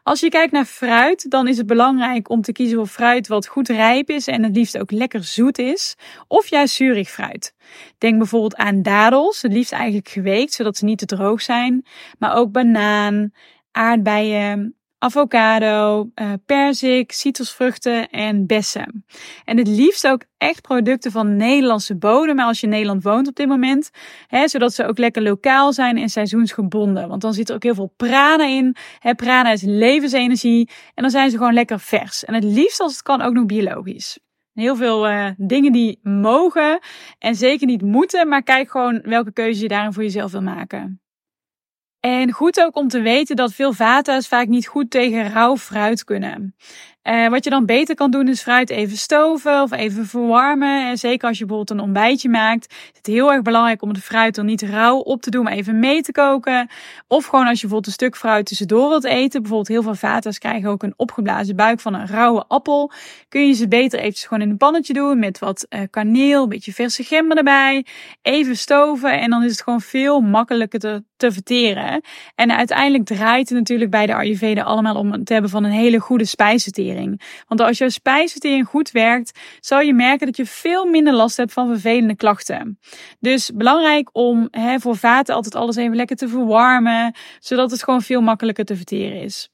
Als 0.04 0.20
je 0.20 0.30
kijkt 0.30 0.52
naar 0.52 0.66
fruit, 0.66 1.30
dan 1.32 1.48
is 1.48 1.58
het 1.58 1.68
belangrijk 1.68 2.30
om 2.30 2.42
te 2.42 2.52
kiezen 2.52 2.78
voor 2.78 2.88
fruit 2.88 3.28
wat 3.28 3.48
goed 3.48 3.68
rijp 3.68 4.10
is 4.10 4.28
en 4.28 4.44
het 4.44 4.56
liefst 4.56 4.78
ook 4.78 4.92
lekker 4.92 5.24
zoet 5.24 5.58
is, 5.58 5.96
of 6.28 6.48
juist 6.48 6.76
zuurig 6.76 7.10
fruit. 7.10 7.56
Denk 7.98 8.18
bijvoorbeeld 8.18 8.56
aan 8.56 8.82
dadels, 8.82 9.42
het 9.42 9.54
liefst 9.54 9.72
eigenlijk 9.72 10.10
geweekt, 10.10 10.54
zodat 10.54 10.78
ze 10.78 10.86
niet 10.86 10.98
te 10.98 11.06
droog 11.06 11.42
zijn, 11.42 11.86
maar 12.20 12.36
ook 12.36 12.52
banaan, 12.52 13.32
aardbeien, 13.72 14.78
avocado, 15.00 16.10
uh, 16.16 16.34
perzik, 16.46 17.12
citrusvruchten 17.12 18.10
en 18.10 18.46
bessen. 18.46 19.06
En 19.46 19.58
het 19.58 19.68
liefst 19.68 20.08
ook 20.08 20.22
echt 20.38 20.62
producten 20.62 21.12
van 21.12 21.36
Nederlandse 21.36 21.96
bodem, 21.96 22.36
maar 22.36 22.46
als 22.46 22.60
je 22.60 22.66
in 22.66 22.72
Nederland 22.72 23.04
woont 23.04 23.28
op 23.28 23.36
dit 23.36 23.48
moment, 23.48 23.90
hè, 24.28 24.48
zodat 24.48 24.74
ze 24.74 24.86
ook 24.86 24.98
lekker 24.98 25.22
lokaal 25.22 25.74
zijn 25.74 25.98
en 25.98 26.10
seizoensgebonden. 26.10 27.08
Want 27.08 27.22
dan 27.22 27.34
zit 27.34 27.50
er 27.50 27.56
ook 27.56 27.64
heel 27.64 27.76
veel 27.76 27.94
prana 27.98 28.46
in. 28.46 28.76
Hè, 29.00 29.16
prana 29.16 29.52
is 29.52 29.62
levensenergie 29.62 30.70
en 30.94 31.02
dan 31.02 31.12
zijn 31.12 31.30
ze 31.30 31.38
gewoon 31.38 31.54
lekker 31.54 31.80
vers. 31.80 32.26
En 32.26 32.34
het 32.34 32.44
liefst 32.44 32.80
als 32.80 32.92
het 32.92 33.02
kan 33.02 33.22
ook 33.22 33.34
nog 33.34 33.46
biologisch. 33.46 34.20
Heel 34.54 34.76
veel 34.76 35.10
uh, 35.10 35.30
dingen 35.38 35.72
die 35.72 36.00
mogen 36.04 36.80
en 37.20 37.36
zeker 37.36 37.68
niet 37.68 37.82
moeten, 37.82 38.28
maar 38.28 38.44
kijk 38.44 38.72
gewoon 38.72 39.02
welke 39.04 39.34
keuze 39.34 39.62
je 39.62 39.68
daarin 39.68 39.94
voor 39.94 40.04
jezelf 40.04 40.32
wil 40.32 40.42
maken. 40.42 41.02
En 42.08 42.32
goed 42.32 42.62
ook 42.62 42.76
om 42.76 42.88
te 42.88 43.02
weten 43.02 43.36
dat 43.36 43.54
veel 43.54 43.74
vata's 43.74 44.28
vaak 44.28 44.48
niet 44.48 44.68
goed 44.68 44.90
tegen 44.90 45.32
rauw 45.32 45.58
fruit 45.58 46.04
kunnen. 46.04 46.56
Uh, 47.08 47.28
wat 47.28 47.44
je 47.44 47.50
dan 47.50 47.66
beter 47.66 47.96
kan 47.96 48.12
doen 48.12 48.28
is 48.28 48.42
fruit 48.42 48.70
even 48.70 48.98
stoven 48.98 49.62
of 49.62 49.72
even 49.72 50.06
verwarmen. 50.06 50.90
En 50.90 50.98
zeker 50.98 51.28
als 51.28 51.38
je 51.38 51.46
bijvoorbeeld 51.46 51.80
een 51.80 51.86
ontbijtje 51.86 52.30
maakt, 52.30 52.72
is 52.72 52.98
het 52.98 53.06
heel 53.06 53.32
erg 53.32 53.42
belangrijk 53.42 53.82
om 53.82 53.94
de 53.94 54.02
fruit 54.02 54.36
dan 54.36 54.46
niet 54.46 54.62
rauw 54.62 54.98
op 54.98 55.22
te 55.22 55.30
doen, 55.30 55.44
maar 55.44 55.54
even 55.54 55.80
mee 55.80 56.02
te 56.02 56.12
koken. 56.12 56.70
Of 57.08 57.26
gewoon 57.26 57.48
als 57.48 57.62
je 57.62 57.68
bijvoorbeeld 57.68 57.86
een 57.86 57.92
stuk 57.92 58.16
fruit 58.16 58.46
tussendoor 58.46 58.90
wilt 58.90 59.04
eten. 59.04 59.42
Bijvoorbeeld 59.42 59.68
heel 59.68 59.82
veel 59.84 59.96
vata's 59.96 60.38
krijgen 60.38 60.70
ook 60.70 60.84
een 60.84 60.94
opgeblazen 60.96 61.56
buik 61.56 61.80
van 61.80 61.94
een 61.94 62.08
rauwe 62.08 62.46
appel. 62.48 62.92
Kun 63.30 63.48
je 63.48 63.54
ze 63.54 63.68
beter 63.68 64.00
eventjes 64.00 64.26
gewoon 64.26 64.44
in 64.44 64.50
een 64.50 64.58
pannetje 64.58 64.94
doen 64.94 65.20
met 65.20 65.40
wat 65.40 65.66
uh, 65.70 65.82
kaneel, 65.90 66.44
een 66.44 66.50
beetje 66.50 66.74
verse 66.74 67.04
gember 67.04 67.38
erbij. 67.38 67.86
Even 68.22 68.58
stoven 68.58 69.20
en 69.20 69.30
dan 69.30 69.44
is 69.44 69.52
het 69.52 69.62
gewoon 69.62 69.82
veel 69.82 70.20
makkelijker 70.20 70.80
te, 70.80 71.04
te 71.18 71.32
verteren. 71.32 72.02
En 72.36 72.52
uiteindelijk 72.52 73.06
draait 73.06 73.50
het 73.50 73.58
natuurlijk 73.58 73.92
bij 73.92 74.06
de 74.06 74.16
Ayurveda 74.16 74.62
allemaal 74.62 74.96
om 74.96 75.12
het 75.12 75.30
hebben 75.30 75.50
van 75.50 75.64
een 75.64 75.72
hele 75.72 76.00
goede 76.00 76.26
spijsvertering. 76.26 76.96
Want 77.48 77.62
als 77.62 77.78
jouw 77.78 77.90
spijsvertering 77.90 78.68
goed 78.68 78.92
werkt, 78.92 79.40
zal 79.60 79.80
je 79.80 79.94
merken 79.94 80.26
dat 80.26 80.38
je 80.38 80.46
veel 80.46 80.86
minder 80.86 81.14
last 81.14 81.38
hebt 81.38 81.54
van 81.54 81.68
vervelende 81.68 82.16
klachten. 82.16 82.80
Dus 83.20 83.52
belangrijk 83.54 84.10
om 84.12 84.48
hè, 84.52 84.80
voor 84.80 84.98
vaten 84.98 85.36
altijd 85.36 85.56
alles 85.56 85.76
even 85.76 85.96
lekker 85.96 86.16
te 86.16 86.28
verwarmen, 86.28 87.16
zodat 87.40 87.72
het 87.72 87.84
gewoon 87.84 88.02
veel 88.02 88.22
makkelijker 88.22 88.66
te 88.66 88.76
verteren 88.76 89.22
is. 89.22 89.50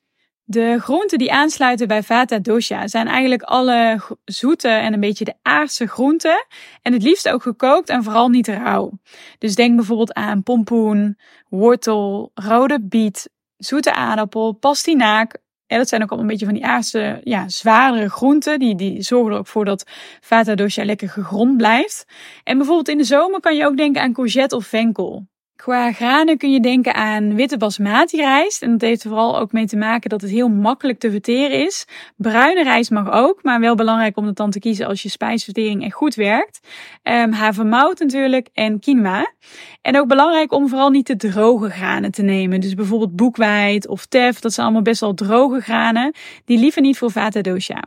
De 0.46 0.78
groenten 0.80 1.18
die 1.18 1.34
aansluiten 1.34 1.88
bij 1.88 2.04
Vata 2.04 2.40
Dosha 2.40 2.88
zijn 2.88 3.08
eigenlijk 3.08 3.42
alle 3.42 4.02
zoete 4.26 4.68
en 4.68 4.94
een 4.94 5.00
beetje 5.00 5.26
de 5.26 5.34
aardse 5.42 5.88
groenten. 5.88 6.46
En 6.82 6.94
het 6.94 7.04
liefst 7.04 7.30
ook 7.30 7.42
gekookt 7.42 7.90
en 7.90 8.04
vooral 8.04 8.30
niet 8.30 8.48
rauw. 8.48 8.92
Dus 9.38 9.56
denk 9.56 9.76
bijvoorbeeld 9.76 10.14
aan 10.14 10.44
pompoen, 10.44 11.18
wortel, 11.50 12.32
rode 12.34 12.82
biet, 12.82 13.30
zoete 13.58 13.94
aardappel, 13.94 14.52
pastinaak. 14.52 15.38
Ja, 15.74 15.80
dat 15.80 15.90
zijn 15.90 16.04
ook 16.04 16.12
al 16.12 16.20
een 16.20 16.28
beetje 16.28 16.46
van 16.46 16.54
die 16.54 16.66
aardse, 16.66 17.22
ja, 17.24 17.50
zwaardere 17.50 18.10
groenten. 18.10 18.60
Die, 18.60 18.76
die 18.76 19.02
zorgen 19.02 19.32
er 19.32 19.38
ook 19.38 19.48
voor 19.48 19.66
dat 19.66 19.90
Vata 20.22 20.56
Dosha 20.56 20.86
lekker 20.86 21.10
gegrond 21.10 21.58
blijft. 21.58 22.06
En 22.44 22.58
bijvoorbeeld 22.58 22.90
in 22.90 22.98
de 22.98 23.04
zomer 23.04 23.40
kan 23.40 23.56
je 23.56 23.66
ook 23.66 23.78
denken 23.78 24.02
aan 24.02 24.14
courgette 24.14 24.56
of 24.56 24.66
venkel. 24.66 25.28
Qua 25.56 25.92
granen 25.92 26.38
kun 26.38 26.52
je 26.52 26.60
denken 26.60 26.94
aan 26.94 27.36
witte 27.36 27.58
basmati 27.58 28.18
rijst. 28.18 28.62
En 28.62 28.72
dat 28.72 28.82
heeft 28.82 29.04
er 29.04 29.10
vooral 29.10 29.40
ook 29.40 29.52
mee 29.52 29.66
te 29.66 29.78
maken 29.78 30.10
dat 30.10 30.22
het 30.22 30.30
heel 30.30 30.50
makkelijk 30.50 31.00
te 31.00 31.12
verteren 31.12 31.66
is. 31.66 31.86
Bruine 32.16 32.64
rijst 32.64 32.92
mag 32.92 33.12
ook, 33.12 33.44
maar 33.44 33.60
wel 33.60 33.76
belangrijk 33.76 34.18
om 34.18 34.26
het 34.26 34.36
dan 34.36 34.52
te 34.52 34.60
kiezen 34.60 34.88
als 34.88 35.04
je 35.04 35.10
spijsvertering 35.10 35.84
echt 35.84 35.94
goed 35.94 36.16
werkt. 36.16 36.60
Um, 37.04 37.32
havermout 37.32 38.00
natuurlijk 38.00 38.50
en 38.54 38.80
quinoa. 38.80 39.34
En 39.82 39.98
ook 40.00 40.08
belangrijk 40.08 40.52
om 40.52 40.70
vooral 40.70 40.90
niet 40.90 41.06
te 41.06 41.16
droge 41.16 41.70
granen 41.70 42.12
te 42.12 42.22
nemen. 42.22 42.62
Dus 42.62 42.74
bijvoorbeeld 42.74 43.16
boekweit 43.16 43.88
of 43.88 44.06
tef, 44.06 44.40
dat 44.40 44.54
zijn 44.54 44.66
allemaal 44.66 44.84
best 44.84 45.02
wel 45.02 45.14
droge 45.14 45.60
granen. 45.60 46.14
Die 46.46 46.58
liever 46.58 46.82
niet 46.82 46.98
voor 46.98 47.12
vata 47.12 47.42
dosha. 47.42 47.84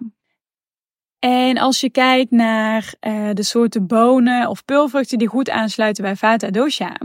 En 1.26 1.58
als 1.58 1.80
je 1.80 1.90
kijkt 1.90 2.30
naar 2.30 2.94
uh, 3.00 3.28
de 3.32 3.42
soorten 3.42 3.86
bonen 3.86 4.48
of 4.48 4.64
pulvruchten 4.64 5.18
die 5.18 5.28
goed 5.28 5.50
aansluiten 5.50 6.02
bij 6.02 6.16
Vata 6.16 6.50
dosha. 6.50 6.96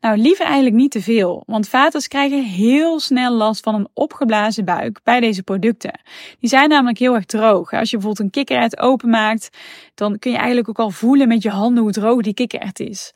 Nou, 0.00 0.16
liever 0.16 0.44
eigenlijk 0.44 0.74
niet 0.74 0.90
te 0.90 1.02
veel. 1.02 1.42
Want 1.46 1.68
Vatas 1.68 2.08
krijgen 2.08 2.44
heel 2.44 3.00
snel 3.00 3.32
last 3.32 3.62
van 3.62 3.74
een 3.74 3.88
opgeblazen 3.94 4.64
buik 4.64 5.00
bij 5.04 5.20
deze 5.20 5.42
producten. 5.42 6.00
Die 6.40 6.48
zijn 6.48 6.68
namelijk 6.68 6.98
heel 6.98 7.14
erg 7.14 7.24
droog. 7.24 7.72
Als 7.72 7.90
je 7.90 7.96
bijvoorbeeld 7.96 8.18
een 8.26 8.30
kikkererwt 8.30 8.80
openmaakt, 8.80 9.48
dan 9.94 10.18
kun 10.18 10.30
je 10.30 10.36
eigenlijk 10.36 10.68
ook 10.68 10.78
al 10.78 10.90
voelen 10.90 11.28
met 11.28 11.42
je 11.42 11.50
handen 11.50 11.82
hoe 11.82 11.92
droog 11.92 12.22
die 12.22 12.34
kikkererwt 12.34 12.80
is. 12.80 13.12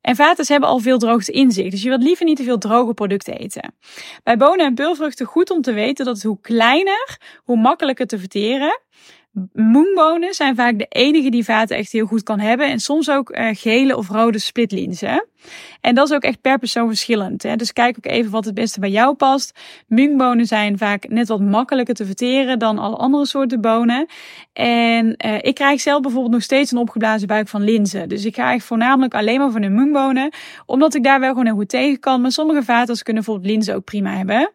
En 0.00 0.16
vatas 0.16 0.48
hebben 0.48 0.68
al 0.68 0.78
veel 0.78 0.98
droogte 0.98 1.32
in 1.32 1.52
zich, 1.52 1.70
dus 1.70 1.82
je 1.82 1.88
wilt 1.88 2.02
liever 2.02 2.24
niet 2.24 2.36
te 2.36 2.42
veel 2.44 2.58
droge 2.58 2.94
producten 2.94 3.34
eten. 3.34 3.74
Bij 4.22 4.36
bonen 4.36 4.66
en 4.66 4.74
pulvruchten 4.74 5.26
goed 5.26 5.50
om 5.50 5.62
te 5.62 5.72
weten 5.72 6.04
dat 6.04 6.22
hoe 6.22 6.40
kleiner, 6.40 7.18
hoe 7.44 7.56
makkelijker 7.56 8.06
te 8.06 8.18
verteren. 8.18 8.80
Moonbonen 9.52 10.34
zijn 10.34 10.56
vaak 10.56 10.78
de 10.78 10.86
enige 10.88 11.30
die 11.30 11.44
vaten 11.44 11.76
echt 11.76 11.92
heel 11.92 12.06
goed 12.06 12.22
kan 12.22 12.40
hebben. 12.40 12.70
En 12.70 12.80
soms 12.80 13.10
ook 13.10 13.36
uh, 13.36 13.48
gele 13.52 13.96
of 13.96 14.08
rode 14.08 14.38
splitlinzen. 14.38 15.26
En 15.80 15.94
dat 15.94 16.08
is 16.08 16.14
ook 16.14 16.22
echt 16.22 16.40
per 16.40 16.58
persoon 16.58 16.88
verschillend. 16.88 17.42
Hè? 17.42 17.56
Dus 17.56 17.72
kijk 17.72 17.96
ook 17.96 18.12
even 18.12 18.30
wat 18.30 18.44
het 18.44 18.54
beste 18.54 18.80
bij 18.80 18.90
jou 18.90 19.14
past. 19.14 19.58
Mungbonen 19.86 20.46
zijn 20.46 20.78
vaak 20.78 21.08
net 21.08 21.28
wat 21.28 21.40
makkelijker 21.40 21.94
te 21.94 22.06
verteren 22.06 22.58
dan 22.58 22.78
alle 22.78 22.96
andere 22.96 23.26
soorten 23.26 23.60
bonen. 23.60 24.06
En 24.52 25.14
uh, 25.26 25.38
ik 25.40 25.54
krijg 25.54 25.80
zelf 25.80 26.00
bijvoorbeeld 26.00 26.32
nog 26.32 26.42
steeds 26.42 26.72
een 26.72 26.78
opgeblazen 26.78 27.28
buik 27.28 27.48
van 27.48 27.62
linzen. 27.62 28.08
Dus 28.08 28.24
ik 28.24 28.34
ga 28.34 28.52
echt 28.52 28.64
voornamelijk 28.64 29.14
alleen 29.14 29.38
maar 29.38 29.50
van 29.50 29.60
de 29.60 29.68
mungbonen. 29.68 30.32
Omdat 30.66 30.94
ik 30.94 31.04
daar 31.04 31.20
wel 31.20 31.30
gewoon 31.30 31.46
heel 31.46 31.54
goed 31.54 31.68
tegen 31.68 32.00
kan. 32.00 32.20
Maar 32.20 32.32
sommige 32.32 32.62
vaters 32.62 33.02
kunnen 33.02 33.22
bijvoorbeeld 33.22 33.54
linzen 33.54 33.74
ook 33.74 33.84
prima 33.84 34.16
hebben. 34.16 34.52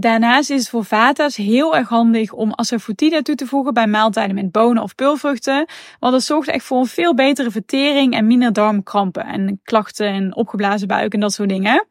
Daarnaast 0.00 0.50
is 0.50 0.60
het 0.60 0.68
voor 0.68 0.84
Vata's 0.84 1.36
heel 1.36 1.76
erg 1.76 1.88
handig 1.88 2.32
om 2.32 2.52
asafoetida 2.54 3.22
toe 3.22 3.34
te 3.34 3.46
voegen 3.46 3.74
bij 3.74 3.86
maaltijden 3.86 4.34
met 4.34 4.52
bonen 4.52 4.82
of 4.82 4.94
pulvruchten. 4.94 5.66
Want 5.98 6.12
dat 6.12 6.22
zorgt 6.22 6.48
echt 6.48 6.64
voor 6.64 6.78
een 6.78 6.86
veel 6.86 7.14
betere 7.14 7.50
vertering 7.50 8.14
en 8.14 8.26
minder 8.26 8.52
darmkrampen 8.52 9.24
en 9.24 9.60
klachten 9.64 10.06
en 10.06 10.36
opgeblazen 10.36 10.88
buik 10.88 11.14
en 11.14 11.20
dat 11.20 11.32
soort 11.32 11.48
dingen. 11.48 11.86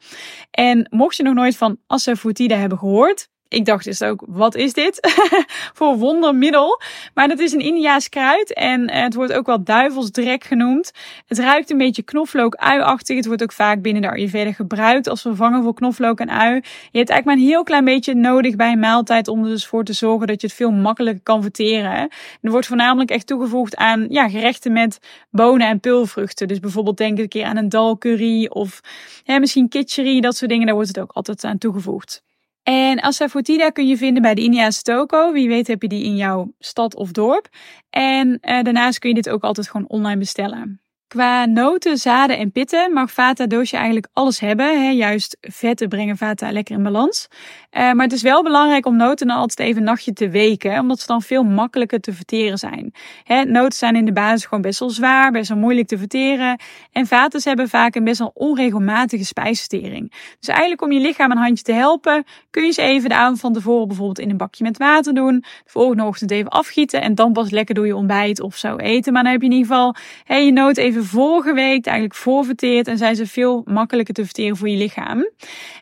En 0.52 0.88
mocht 0.90 1.16
je 1.16 1.24
nog 1.24 1.34
nooit 1.34 1.58
van 1.58 1.78
asafoetida 1.88 2.56
hebben 2.56 2.78
gehoord, 2.78 3.30
ik 3.54 3.66
dacht 3.66 3.86
dus 3.86 4.04
ook, 4.04 4.24
wat 4.28 4.56
is 4.56 4.74
dit 4.74 5.00
voor 5.78 5.98
wondermiddel? 5.98 6.82
Maar 7.14 7.28
dat 7.28 7.40
is 7.40 7.54
een 7.54 7.60
Indiaas 7.60 8.10
kruid 8.10 8.54
en 8.54 8.88
eh, 8.88 9.04
het 9.04 9.14
wordt 9.14 9.34
ook 9.34 9.46
wel 9.46 9.64
duivelsdrek 9.64 10.44
genoemd. 10.44 10.92
Het 11.28 11.40
ruikt 11.40 11.72
een 11.72 11.78
beetje 11.78 12.04
knoflook-uiachtig. 12.04 13.16
Het 13.16 13.26
wordt 13.26 13.44
ook 13.44 13.52
vaak 13.52 13.82
binnen 13.82 14.02
de 14.02 14.10
Ayurveda 14.10 14.52
gebruikt 14.52 15.08
als 15.08 15.22
vervanger 15.22 15.64
voor 15.64 15.74
knoflook 15.74 16.20
en 16.20 16.30
ui. 16.30 16.54
Je 16.54 16.98
hebt 16.98 17.10
eigenlijk 17.10 17.26
maar 17.26 17.36
een 17.36 17.52
heel 17.52 17.64
klein 17.64 17.86
beetje 17.86 18.14
nodig 18.14 18.56
bij 18.56 18.72
een 18.72 18.80
maaltijd 18.80 19.28
om 19.28 19.44
er 19.44 19.50
dus 19.50 19.68
voor 19.68 19.84
te 19.84 19.94
zorgen 19.94 20.28
dat 20.28 20.42
je 20.42 20.48
het 20.48 20.56
veel 20.56 20.72
makkelijker 20.72 21.24
kan 21.24 21.42
verteren. 21.42 22.10
er 22.42 22.52
wordt 22.52 22.68
voornamelijk 22.68 23.12
echt 23.12 23.28
toegevoegd 23.28 23.76
aan 23.76 24.06
ja, 24.10 24.30
gerechten 24.30 24.72
met 24.72 25.00
bonen 25.32 25.68
en 25.68 25.80
pulvruchten. 25.80 26.48
Dus 26.48 26.60
bijvoorbeeld 26.60 26.98
denk 26.98 27.20
een 27.20 27.28
keer 27.28 27.46
aan 27.46 27.58
een 27.58 27.70
dal 27.70 27.98
curry 27.98 28.46
of 28.46 28.82
misschien 29.26 29.70
kitchery, 29.70 30.20
dat 30.20 30.36
soort 30.36 30.50
dingen. 30.52 30.66
Daar 30.66 30.76
wordt 30.76 30.90
het 30.90 31.00
ook 31.00 31.12
altijd 31.12 31.44
aan 31.44 31.58
toegevoegd. 31.58 32.24
En 32.64 33.02
asafoetida 33.02 33.70
kun 33.70 33.88
je 33.88 33.98
vinden 33.98 34.22
bij 34.22 34.36
de 34.36 34.42
India's 34.42 34.82
Toko. 34.82 35.32
Wie 35.32 35.48
weet 35.48 35.68
heb 35.68 35.82
je 35.82 35.88
die 35.88 36.04
in 36.04 36.16
jouw 36.16 36.54
stad 36.60 36.96
of 36.96 37.12
dorp. 37.12 37.50
En 37.90 38.28
uh, 38.28 38.62
daarnaast 38.62 39.00
kun 39.00 39.10
je 39.10 39.16
dit 39.16 39.30
ook 39.30 39.44
altijd 39.44 39.70
gewoon 39.70 39.88
online 39.88 40.20
bestellen. 40.20 40.83
Qua 41.14 41.46
noten, 41.46 41.98
zaden 41.98 42.38
en 42.38 42.52
pitten 42.52 42.94
mag 42.94 43.12
Vata 43.12 43.48
Dosha 43.48 43.76
eigenlijk 43.76 44.08
alles 44.14 44.40
hebben. 44.40 44.84
Hè? 44.84 44.90
Juist 44.90 45.38
vetten 45.42 45.90
brengen 45.90 46.18
Vata 46.18 46.52
lekker 46.52 46.76
in 46.76 46.84
balans. 46.84 47.28
Uh, 47.72 47.92
maar 47.92 48.06
het 48.06 48.14
is 48.14 48.22
wel 48.22 48.44
belangrijk 48.44 48.86
om 48.86 48.96
noten 48.96 49.28
dan 49.28 49.38
altijd 49.38 49.60
even 49.60 49.78
een 49.78 49.88
nachtje 49.88 50.14
te 50.14 50.30
weken. 50.30 50.80
Omdat 50.80 51.00
ze 51.00 51.08
dan 51.08 51.22
veel 51.22 51.44
makkelijker 51.44 52.00
te 52.00 52.14
verteren 52.14 52.58
zijn. 52.58 52.94
Hè? 53.24 53.44
Noten 53.44 53.78
zijn 53.78 53.96
in 53.96 54.06
de 54.06 54.14
basis 54.14 54.46
gewoon 54.46 54.62
best 54.62 54.80
wel 54.80 54.90
zwaar, 54.90 55.32
best 55.32 55.50
wel 55.50 55.58
moeilijk 55.58 55.88
te 55.88 55.98
verteren. 55.98 56.60
En 56.92 57.08
Vatas 57.08 57.44
hebben 57.44 57.70
vaak 57.70 57.96
een 57.96 58.04
best 58.04 58.20
wel 58.20 58.32
onregelmatige 58.34 59.26
spijsvertering. 59.26 60.12
Dus 60.40 60.48
eigenlijk 60.48 60.82
om 60.82 60.92
je 60.92 61.00
lichaam 61.00 61.32
een 61.32 61.38
handje 61.38 61.64
te 61.64 61.74
helpen, 61.74 62.24
kun 62.50 62.66
je 62.66 62.72
ze 62.72 62.82
even 62.82 63.10
de 63.10 63.16
avond 63.16 63.40
van 63.40 63.54
tevoren 63.54 63.88
bijvoorbeeld 63.88 64.20
in 64.20 64.30
een 64.30 64.38
bakje 64.38 64.64
met 64.64 64.78
water 64.78 65.14
doen. 65.14 65.40
De 65.40 65.46
volgende 65.66 66.04
ochtend 66.04 66.32
even 66.32 66.50
afgieten 66.50 67.02
en 67.02 67.16
dan 67.16 67.34
pas 67.34 67.50
lekker 67.50 67.76
door 67.76 67.88
je 67.88 67.96
ontbijt 67.96 68.42
of 68.42 68.56
zo 68.56 68.76
eten. 68.76 69.14
Maar 69.14 69.24
dan 69.24 69.32
heb 69.32 69.42
je 69.42 69.48
in 69.48 69.54
ieder 69.54 69.68
geval 69.68 69.96
hè, 70.24 70.36
je 70.36 70.52
noot 70.52 70.78
even 70.78 71.03
voorgeweekt, 71.04 71.88
eigenlijk 71.88 72.20
voorverteerd 72.20 72.88
en 72.88 72.98
zijn 72.98 73.16
ze 73.16 73.28
veel 73.28 73.62
makkelijker 73.66 74.14
te 74.14 74.26
verteren 74.26 74.58
voor 74.58 74.70
je 74.70 74.78
lichaam. 74.78 75.30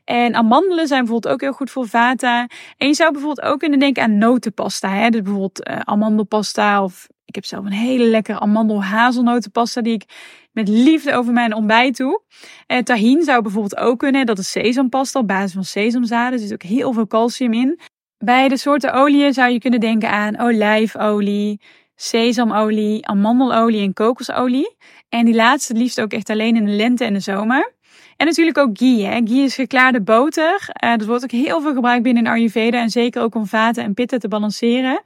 En 0.03 0.35
amandelen 0.35 0.87
zijn 0.87 0.99
bijvoorbeeld 0.99 1.33
ook 1.33 1.41
heel 1.41 1.53
goed 1.53 1.71
voor 1.71 1.87
vata. 1.87 2.47
En 2.77 2.87
je 2.87 2.93
zou 2.93 3.11
bijvoorbeeld 3.11 3.47
ook 3.47 3.59
kunnen 3.59 3.79
denken 3.79 4.03
aan 4.03 4.17
notenpasta. 4.17 4.89
Hè? 4.89 5.09
Dus 5.09 5.21
bijvoorbeeld 5.21 5.67
uh, 5.67 5.79
amandelpasta 5.79 6.83
of 6.83 7.07
ik 7.25 7.35
heb 7.35 7.45
zelf 7.45 7.65
een 7.65 7.71
hele 7.71 8.05
lekkere 8.05 8.39
amandel-hazelnotenpasta 8.39 9.81
die 9.81 9.93
ik 9.93 10.05
met 10.51 10.67
liefde 10.67 11.13
over 11.13 11.33
mijn 11.33 11.53
ontbijt 11.53 11.97
doe. 11.97 12.21
En 12.67 12.77
eh, 12.77 12.83
tahin 12.83 13.23
zou 13.23 13.41
bijvoorbeeld 13.41 13.77
ook 13.77 13.99
kunnen. 13.99 14.25
Dat 14.25 14.37
is 14.37 14.51
sesampasta 14.51 15.19
op 15.19 15.27
basis 15.27 15.53
van 15.53 15.63
sesamzaden. 15.63 16.33
Er 16.33 16.39
zit 16.39 16.53
ook 16.53 16.63
heel 16.63 16.93
veel 16.93 17.07
calcium 17.07 17.53
in. 17.53 17.79
Bij 18.17 18.47
de 18.47 18.57
soorten 18.57 18.93
oliën 18.93 19.33
zou 19.33 19.51
je 19.51 19.59
kunnen 19.59 19.79
denken 19.79 20.09
aan 20.09 20.39
olijfolie, 20.39 21.61
sesamolie, 21.95 23.07
amandelolie 23.07 23.81
en 23.81 23.93
kokosolie. 23.93 24.75
En 25.11 25.25
die 25.25 25.35
laatste 25.35 25.73
liefst 25.73 26.01
ook 26.01 26.11
echt 26.11 26.29
alleen 26.29 26.55
in 26.55 26.65
de 26.65 26.71
lente 26.71 27.05
en 27.05 27.13
de 27.13 27.19
zomer. 27.19 27.73
En 28.17 28.25
natuurlijk 28.25 28.57
ook 28.57 28.77
ghee. 28.77 29.05
Hè. 29.05 29.21
Ghee 29.23 29.43
is 29.43 29.55
geklaarde 29.55 30.01
boter. 30.01 30.69
Uh, 30.83 30.95
dat 30.95 31.05
wordt 31.05 31.23
ook 31.23 31.31
heel 31.31 31.61
veel 31.61 31.73
gebruikt 31.73 32.03
binnen 32.03 32.27
Ayurveda. 32.27 32.81
En 32.81 32.89
zeker 32.89 33.21
ook 33.21 33.35
om 33.35 33.45
vaten 33.45 33.83
en 33.83 33.93
pitten 33.93 34.19
te 34.19 34.27
balanceren. 34.27 35.01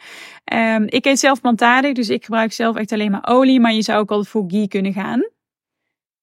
Um, 0.54 0.86
ik 0.90 1.06
eet 1.06 1.20
zelf 1.20 1.42
plantaardig, 1.42 1.94
dus 1.94 2.10
ik 2.10 2.26
gebruik 2.26 2.54
zelf 2.54 2.76
echt 2.76 2.92
alleen 2.92 3.12
maar 3.12 3.28
olie. 3.28 3.60
Maar 3.60 3.74
je 3.74 3.82
zou 3.82 4.00
ook 4.00 4.12
al 4.12 4.24
voor 4.24 4.44
ghee 4.48 4.68
kunnen 4.68 4.94
gaan. 4.94 5.22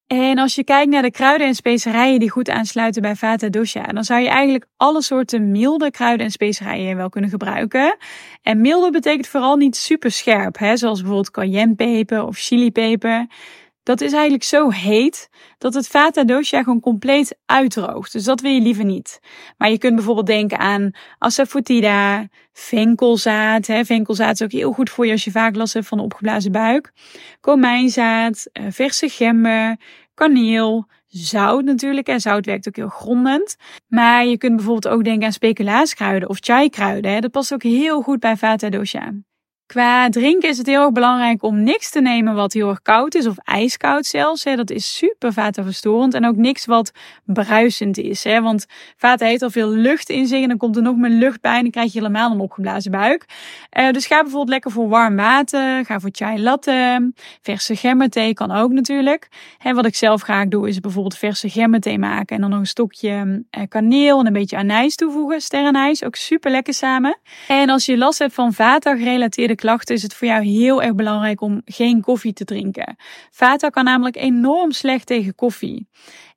En 0.06 0.38
als 0.38 0.54
je 0.54 0.64
kijkt 0.64 0.90
naar 0.90 1.02
de 1.02 1.10
kruiden 1.10 1.46
en 1.46 1.54
specerijen 1.54 2.20
die 2.20 2.30
goed 2.30 2.50
aansluiten 2.50 3.02
bij 3.02 3.16
Vata 3.16 3.48
Dosha, 3.48 3.82
dan 3.82 4.04
zou 4.04 4.20
je 4.20 4.28
eigenlijk 4.28 4.66
alle 4.76 5.02
soorten 5.02 5.50
milde 5.50 5.90
kruiden 5.90 6.26
en 6.26 6.32
specerijen 6.32 6.96
wel 6.96 7.08
kunnen 7.08 7.30
gebruiken. 7.30 7.96
En 8.42 8.60
milde 8.60 8.90
betekent 8.90 9.26
vooral 9.26 9.56
niet 9.56 9.76
super 9.76 10.10
scherp, 10.10 10.58
hè, 10.58 10.76
zoals 10.76 10.98
bijvoorbeeld 10.98 11.30
cayennepeper 11.30 12.26
of 12.26 12.38
chilipeper. 12.38 13.26
Dat 13.82 14.00
is 14.00 14.12
eigenlijk 14.12 14.44
zo 14.44 14.70
heet 14.70 15.28
dat 15.58 15.74
het 15.74 15.88
vata 15.88 16.24
dosha 16.24 16.62
gewoon 16.62 16.80
compleet 16.80 17.38
uitdroogt. 17.46 18.12
Dus 18.12 18.24
dat 18.24 18.40
wil 18.40 18.50
je 18.50 18.60
liever 18.60 18.84
niet. 18.84 19.20
Maar 19.56 19.70
je 19.70 19.78
kunt 19.78 19.94
bijvoorbeeld 19.94 20.26
denken 20.26 20.58
aan 20.58 20.90
asafoetida, 21.18 22.28
venkelzaad. 22.52 23.66
Hè. 23.66 23.84
Venkelzaad 23.84 24.34
is 24.34 24.42
ook 24.42 24.52
heel 24.52 24.72
goed 24.72 24.90
voor 24.90 25.06
je 25.06 25.12
als 25.12 25.24
je 25.24 25.30
vaak 25.30 25.56
last 25.56 25.74
hebt 25.74 25.86
van 25.86 25.98
een 25.98 26.04
opgeblazen 26.04 26.52
buik. 26.52 26.92
Komijnzaad, 27.40 28.48
eh, 28.52 28.64
verse 28.70 29.08
gember, 29.08 29.76
kaneel, 30.14 30.86
zout 31.06 31.64
natuurlijk. 31.64 32.06
En 32.06 32.20
zout 32.20 32.46
werkt 32.46 32.68
ook 32.68 32.76
heel 32.76 32.88
grondend. 32.88 33.56
Maar 33.88 34.26
je 34.26 34.38
kunt 34.38 34.56
bijvoorbeeld 34.56 34.94
ook 34.94 35.04
denken 35.04 35.26
aan 35.26 35.32
speculaaskruiden 35.32 36.28
of 36.28 36.38
chai-kruiden. 36.40 37.20
Dat 37.20 37.30
past 37.30 37.52
ook 37.52 37.62
heel 37.62 38.02
goed 38.02 38.20
bij 38.20 38.36
vata 38.36 38.68
dosha. 38.68 39.12
Qua 39.72 40.08
drinken 40.08 40.48
is 40.48 40.58
het 40.58 40.66
heel 40.66 40.82
erg 40.82 40.92
belangrijk 40.92 41.42
om 41.42 41.62
niks 41.62 41.90
te 41.90 42.00
nemen 42.00 42.34
wat 42.34 42.52
heel 42.52 42.68
erg 42.68 42.82
koud 42.82 43.14
is 43.14 43.26
of 43.26 43.38
ijskoud 43.38 44.06
zelfs. 44.06 44.44
Hè. 44.44 44.56
Dat 44.56 44.70
is 44.70 44.96
super 44.96 45.32
vatenverstorend 45.32 46.14
en 46.14 46.26
ook 46.26 46.36
niks 46.36 46.66
wat 46.66 46.92
bruisend 47.24 47.98
is. 47.98 48.24
Hè. 48.24 48.40
Want 48.40 48.66
vaten 48.96 49.26
heeft 49.26 49.42
al 49.42 49.50
veel 49.50 49.68
lucht 49.68 50.08
in 50.08 50.26
zich 50.26 50.42
en 50.42 50.48
dan 50.48 50.56
komt 50.56 50.76
er 50.76 50.82
nog 50.82 50.96
meer 50.96 51.10
lucht 51.10 51.40
bij 51.40 51.56
en 51.56 51.62
dan 51.62 51.70
krijg 51.70 51.92
je 51.92 51.98
helemaal 51.98 52.30
een 52.30 52.40
opgeblazen 52.40 52.90
buik. 52.90 53.24
Uh, 53.78 53.90
dus 53.90 54.06
ga 54.06 54.20
bijvoorbeeld 54.20 54.48
lekker 54.48 54.70
voor 54.70 54.88
warm 54.88 55.16
water, 55.16 55.84
ga 55.84 56.00
voor 56.00 56.10
chai 56.12 56.42
latte, 56.42 57.12
verse 57.42 57.76
gemberthee 57.76 58.34
kan 58.34 58.50
ook 58.50 58.72
natuurlijk. 58.72 59.28
Hè, 59.58 59.74
wat 59.74 59.86
ik 59.86 59.94
zelf 59.94 60.22
graag 60.22 60.48
doe 60.48 60.68
is 60.68 60.80
bijvoorbeeld 60.80 61.16
verse 61.18 61.50
gemberthee 61.50 61.98
maken 61.98 62.36
en 62.36 62.42
dan 62.42 62.50
nog 62.50 62.58
een 62.58 62.66
stokje 62.66 63.44
uh, 63.58 63.62
kaneel 63.68 64.20
en 64.20 64.26
een 64.26 64.32
beetje 64.32 64.56
anijs 64.56 64.96
toevoegen, 64.96 65.40
sterrenijs, 65.40 66.04
ook 66.04 66.16
super 66.16 66.50
lekker 66.50 66.74
samen. 66.74 67.18
En 67.48 67.70
als 67.70 67.86
je 67.86 67.98
last 67.98 68.18
hebt 68.18 68.34
van 68.34 68.52
vata 68.52 68.96
gerelateerde 68.96 69.60
klachten 69.62 69.94
is 69.94 70.02
het 70.02 70.14
voor 70.14 70.28
jou 70.28 70.44
heel 70.44 70.82
erg 70.82 70.94
belangrijk 70.94 71.40
om 71.40 71.62
geen 71.64 72.00
koffie 72.00 72.32
te 72.32 72.44
drinken. 72.44 72.96
Vata 73.30 73.68
kan 73.68 73.84
namelijk 73.84 74.16
enorm 74.16 74.72
slecht 74.72 75.06
tegen 75.06 75.34
koffie. 75.34 75.88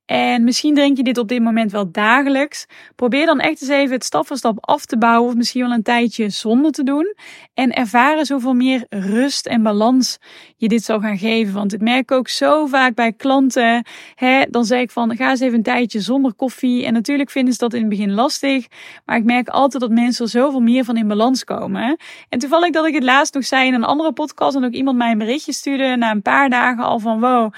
En 0.06 0.44
misschien 0.44 0.74
drink 0.74 0.98
je 0.98 1.04
dit 1.04 1.18
op 1.18 1.28
dit 1.28 1.42
moment 1.42 1.72
wel 1.72 1.92
dagelijks. 1.92 2.66
Probeer 2.96 3.26
dan 3.26 3.40
echt 3.40 3.62
eens 3.62 3.70
even 3.70 3.94
het 3.94 4.04
stap 4.04 4.28
voor 4.28 4.38
stap 4.38 4.58
af 4.66 4.86
te 4.86 4.98
bouwen. 4.98 5.30
Of 5.30 5.36
misschien 5.36 5.62
wel 5.62 5.72
een 5.72 5.84
tijdje 5.84 6.30
zonder 6.30 6.72
te 6.72 6.84
doen. 6.84 7.16
En 7.54 7.74
ervaren 7.74 8.26
zoveel 8.26 8.54
meer 8.54 8.86
rust 8.90 9.46
en 9.46 9.64
balans 9.64 10.18
je 10.58 10.68
dit 10.68 10.84
zal 10.84 11.00
gaan 11.00 11.18
geven. 11.18 11.54
Want 11.54 11.74
ik 11.74 11.82
merk 11.82 12.12
ook 12.12 12.28
zo 12.28 12.66
vaak 12.66 12.96
bij 12.96 13.14
klanten. 13.14 13.86
Hè, 14.16 14.44
dan 14.50 14.66
zeg 14.66 14.80
ik 14.80 14.92
van 14.92 15.16
ga 15.16 15.30
eens 15.30 15.40
even 15.40 15.58
een 15.58 15.64
tijdje 15.64 16.00
zonder 16.00 16.34
koffie. 16.34 16.86
En 16.86 16.94
natuurlijk 16.94 17.30
vinden 17.30 17.54
ze 17.54 17.60
dat 17.60 17.74
in 17.74 17.80
het 17.80 17.90
begin 17.90 18.14
lastig. 18.14 18.68
Maar 19.06 19.18
ik 19.18 19.24
merk 19.24 19.48
altijd 19.48 19.82
dat 19.82 19.92
mensen 19.92 20.26
er 20.26 20.32
zoveel 20.32 20.60
meer 20.60 20.84
van 20.84 20.98
in 20.98 21.08
balans 21.08 21.44
komen. 21.44 21.98
En 22.30 22.40
toevallig 22.40 22.72
dat 22.72 22.86
ik 22.86 22.94
het 22.94 23.04
laatst 23.04 23.34
nog 23.34 23.46
zei 23.46 23.68
in 23.68 23.74
een 23.74 23.84
andere 23.84 24.14
podcast. 24.14 24.56
En 24.56 24.66
ook 24.66 24.74
iemand 24.74 24.98
mij 24.98 25.12
een 25.12 25.18
berichtje 25.18 25.54
stuurde 25.54 25.96
na 25.96 26.12
een 26.12 26.22
paar 26.22 26.50
dagen 26.50 26.84
al 26.84 27.00
van 27.00 27.20
wow 27.20 27.54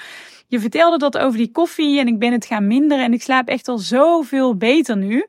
je 0.48 0.60
vertelde 0.60 0.98
dat 0.98 1.18
over 1.18 1.38
die 1.38 1.50
koffie 1.50 2.00
en 2.00 2.06
ik 2.06 2.18
ben 2.18 2.32
het 2.32 2.46
gaan 2.46 2.66
minderen 2.66 3.04
en 3.04 3.12
ik 3.12 3.22
slaap 3.22 3.48
echt 3.48 3.68
al 3.68 3.78
zoveel 3.78 4.56
beter 4.56 4.96
nu. 4.96 5.26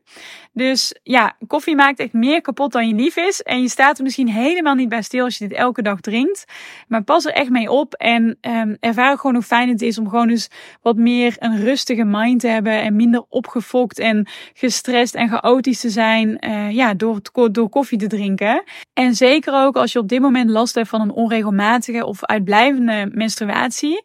Dus 0.54 0.96
ja, 1.04 1.36
koffie 1.48 1.76
maakt 1.76 2.00
echt 2.00 2.14
meer 2.14 2.42
kapot 2.42 2.72
dan 2.72 2.88
je 2.88 2.94
lief 2.94 3.16
is. 3.16 3.42
En 3.42 3.62
je 3.62 3.70
staat 3.70 3.98
er 3.98 4.04
misschien 4.04 4.30
helemaal 4.30 4.76
niet 4.76 4.90
bij 4.90 5.02
stil 5.02 5.24
als 5.24 5.38
je 5.38 5.48
dit 5.48 5.58
elke 5.58 5.82
dag 5.82 6.00
drinkt. 6.00 6.46
Maar 6.88 7.04
pas 7.04 7.26
er 7.26 7.34
echt 7.34 7.50
mee 7.50 7.72
op 7.72 7.94
en 7.94 8.38
um, 8.42 8.78
ervaar 8.80 9.18
gewoon 9.18 9.36
hoe 9.36 9.44
fijn 9.44 9.70
het 9.70 9.82
is 9.82 9.98
om 9.98 10.10
gewoon 10.10 10.30
eens 10.30 10.50
wat 10.82 10.96
meer 10.96 11.36
een 11.40 11.64
rustige 11.64 12.04
mind 12.04 12.40
te 12.40 12.48
hebben. 12.48 12.82
En 12.82 12.96
minder 12.96 13.26
opgefokt 13.30 14.00
en 14.00 14.28
gestrest 14.54 15.16
en 15.16 15.30
chaotisch 15.30 15.80
te 15.80 15.90
zijn 15.90 16.38
uh, 16.48 16.72
ja, 16.72 16.94
door, 16.94 17.22
door 17.52 17.70
koffie 17.70 17.98
te 17.98 18.08
drinken. 18.08 18.64
En 18.94 19.16
zeker 19.16 19.54
ook 19.54 19.76
als 19.76 19.92
je 19.92 20.00
op 20.00 20.08
dit 20.08 20.22
moment 20.22 20.50
last 20.50 20.76
hebt 20.76 20.90
van 20.90 21.02
een 21.02 21.12
onregelmatige 21.12 22.06
of 22.06 22.26
uitblijvende 22.26 23.10
menstruatie 23.12 24.04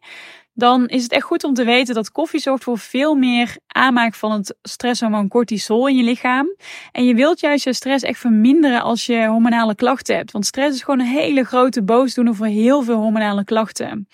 dan 0.54 0.88
is 0.88 1.02
het 1.02 1.12
echt 1.12 1.24
goed 1.24 1.44
om 1.44 1.54
te 1.54 1.64
weten 1.64 1.94
dat 1.94 2.10
koffie 2.10 2.40
zorgt 2.40 2.64
voor 2.64 2.78
veel 2.78 3.14
meer 3.14 3.56
aanmaak 3.66 4.14
van 4.14 4.32
het 4.32 4.56
stresshormoon 4.62 5.28
cortisol 5.28 5.88
in 5.88 5.96
je 5.96 6.02
lichaam. 6.02 6.56
En 6.92 7.04
je 7.04 7.14
wilt 7.14 7.40
juist 7.40 7.64
je 7.64 7.72
stress 7.72 8.04
echt 8.04 8.18
verminderen 8.18 8.82
als 8.82 9.06
je 9.06 9.26
hormonale 9.26 9.74
klachten 9.74 10.16
hebt. 10.16 10.32
Want 10.32 10.46
stress 10.46 10.74
is 10.74 10.82
gewoon 10.82 11.00
een 11.00 11.06
hele 11.06 11.44
grote 11.44 11.82
boosdoener 11.82 12.34
voor 12.34 12.46
heel 12.46 12.82
veel 12.82 12.96
hormonale 12.96 13.44
klachten. 13.44 14.08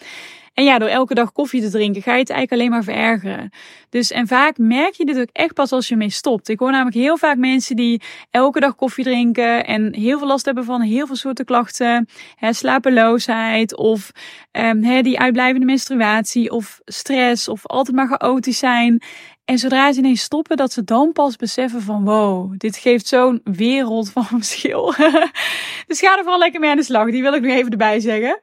En 0.60 0.66
ja, 0.66 0.78
door 0.78 0.88
elke 0.88 1.14
dag 1.14 1.32
koffie 1.32 1.60
te 1.60 1.70
drinken 1.70 2.02
ga 2.02 2.12
je 2.12 2.18
het 2.18 2.30
eigenlijk 2.30 2.60
alleen 2.60 2.72
maar 2.72 2.94
verergeren. 2.94 3.50
Dus 3.88 4.10
en 4.10 4.26
vaak 4.26 4.58
merk 4.58 4.94
je 4.94 5.04
dit 5.04 5.18
ook 5.18 5.28
echt 5.32 5.54
pas 5.54 5.72
als 5.72 5.88
je 5.88 5.96
mee 5.96 6.10
stopt. 6.10 6.48
Ik 6.48 6.58
hoor 6.58 6.70
namelijk 6.70 6.96
heel 6.96 7.16
vaak 7.16 7.36
mensen 7.36 7.76
die 7.76 8.02
elke 8.30 8.60
dag 8.60 8.74
koffie 8.74 9.04
drinken 9.04 9.66
en 9.66 9.94
heel 9.94 10.18
veel 10.18 10.26
last 10.26 10.44
hebben 10.44 10.64
van 10.64 10.80
heel 10.80 11.06
veel 11.06 11.16
soorten 11.16 11.44
klachten. 11.44 12.08
Hè, 12.34 12.52
slapeloosheid 12.52 13.76
of 13.76 14.10
hè, 14.50 15.02
die 15.02 15.18
uitblijvende 15.18 15.66
menstruatie 15.66 16.50
of 16.50 16.80
stress 16.84 17.48
of 17.48 17.66
altijd 17.66 17.96
maar 17.96 18.08
chaotisch 18.08 18.58
zijn. 18.58 19.02
En 19.44 19.58
zodra 19.58 19.92
ze 19.92 19.98
ineens 19.98 20.22
stoppen, 20.22 20.56
dat 20.56 20.72
ze 20.72 20.84
dan 20.84 21.12
pas 21.12 21.36
beseffen 21.36 21.82
van 21.82 22.04
wow, 22.04 22.54
dit 22.56 22.76
geeft 22.76 23.06
zo'n 23.06 23.40
wereld 23.44 24.10
van 24.10 24.24
verschil. 24.24 24.94
dus 25.86 26.00
ga 26.00 26.16
er 26.16 26.22
vooral 26.22 26.38
lekker 26.38 26.60
mee 26.60 26.70
aan 26.70 26.76
de 26.76 26.82
slag. 26.82 27.10
Die 27.10 27.22
wil 27.22 27.34
ik 27.34 27.42
nog 27.42 27.52
even 27.52 27.70
erbij 27.70 28.00
zeggen. 28.00 28.42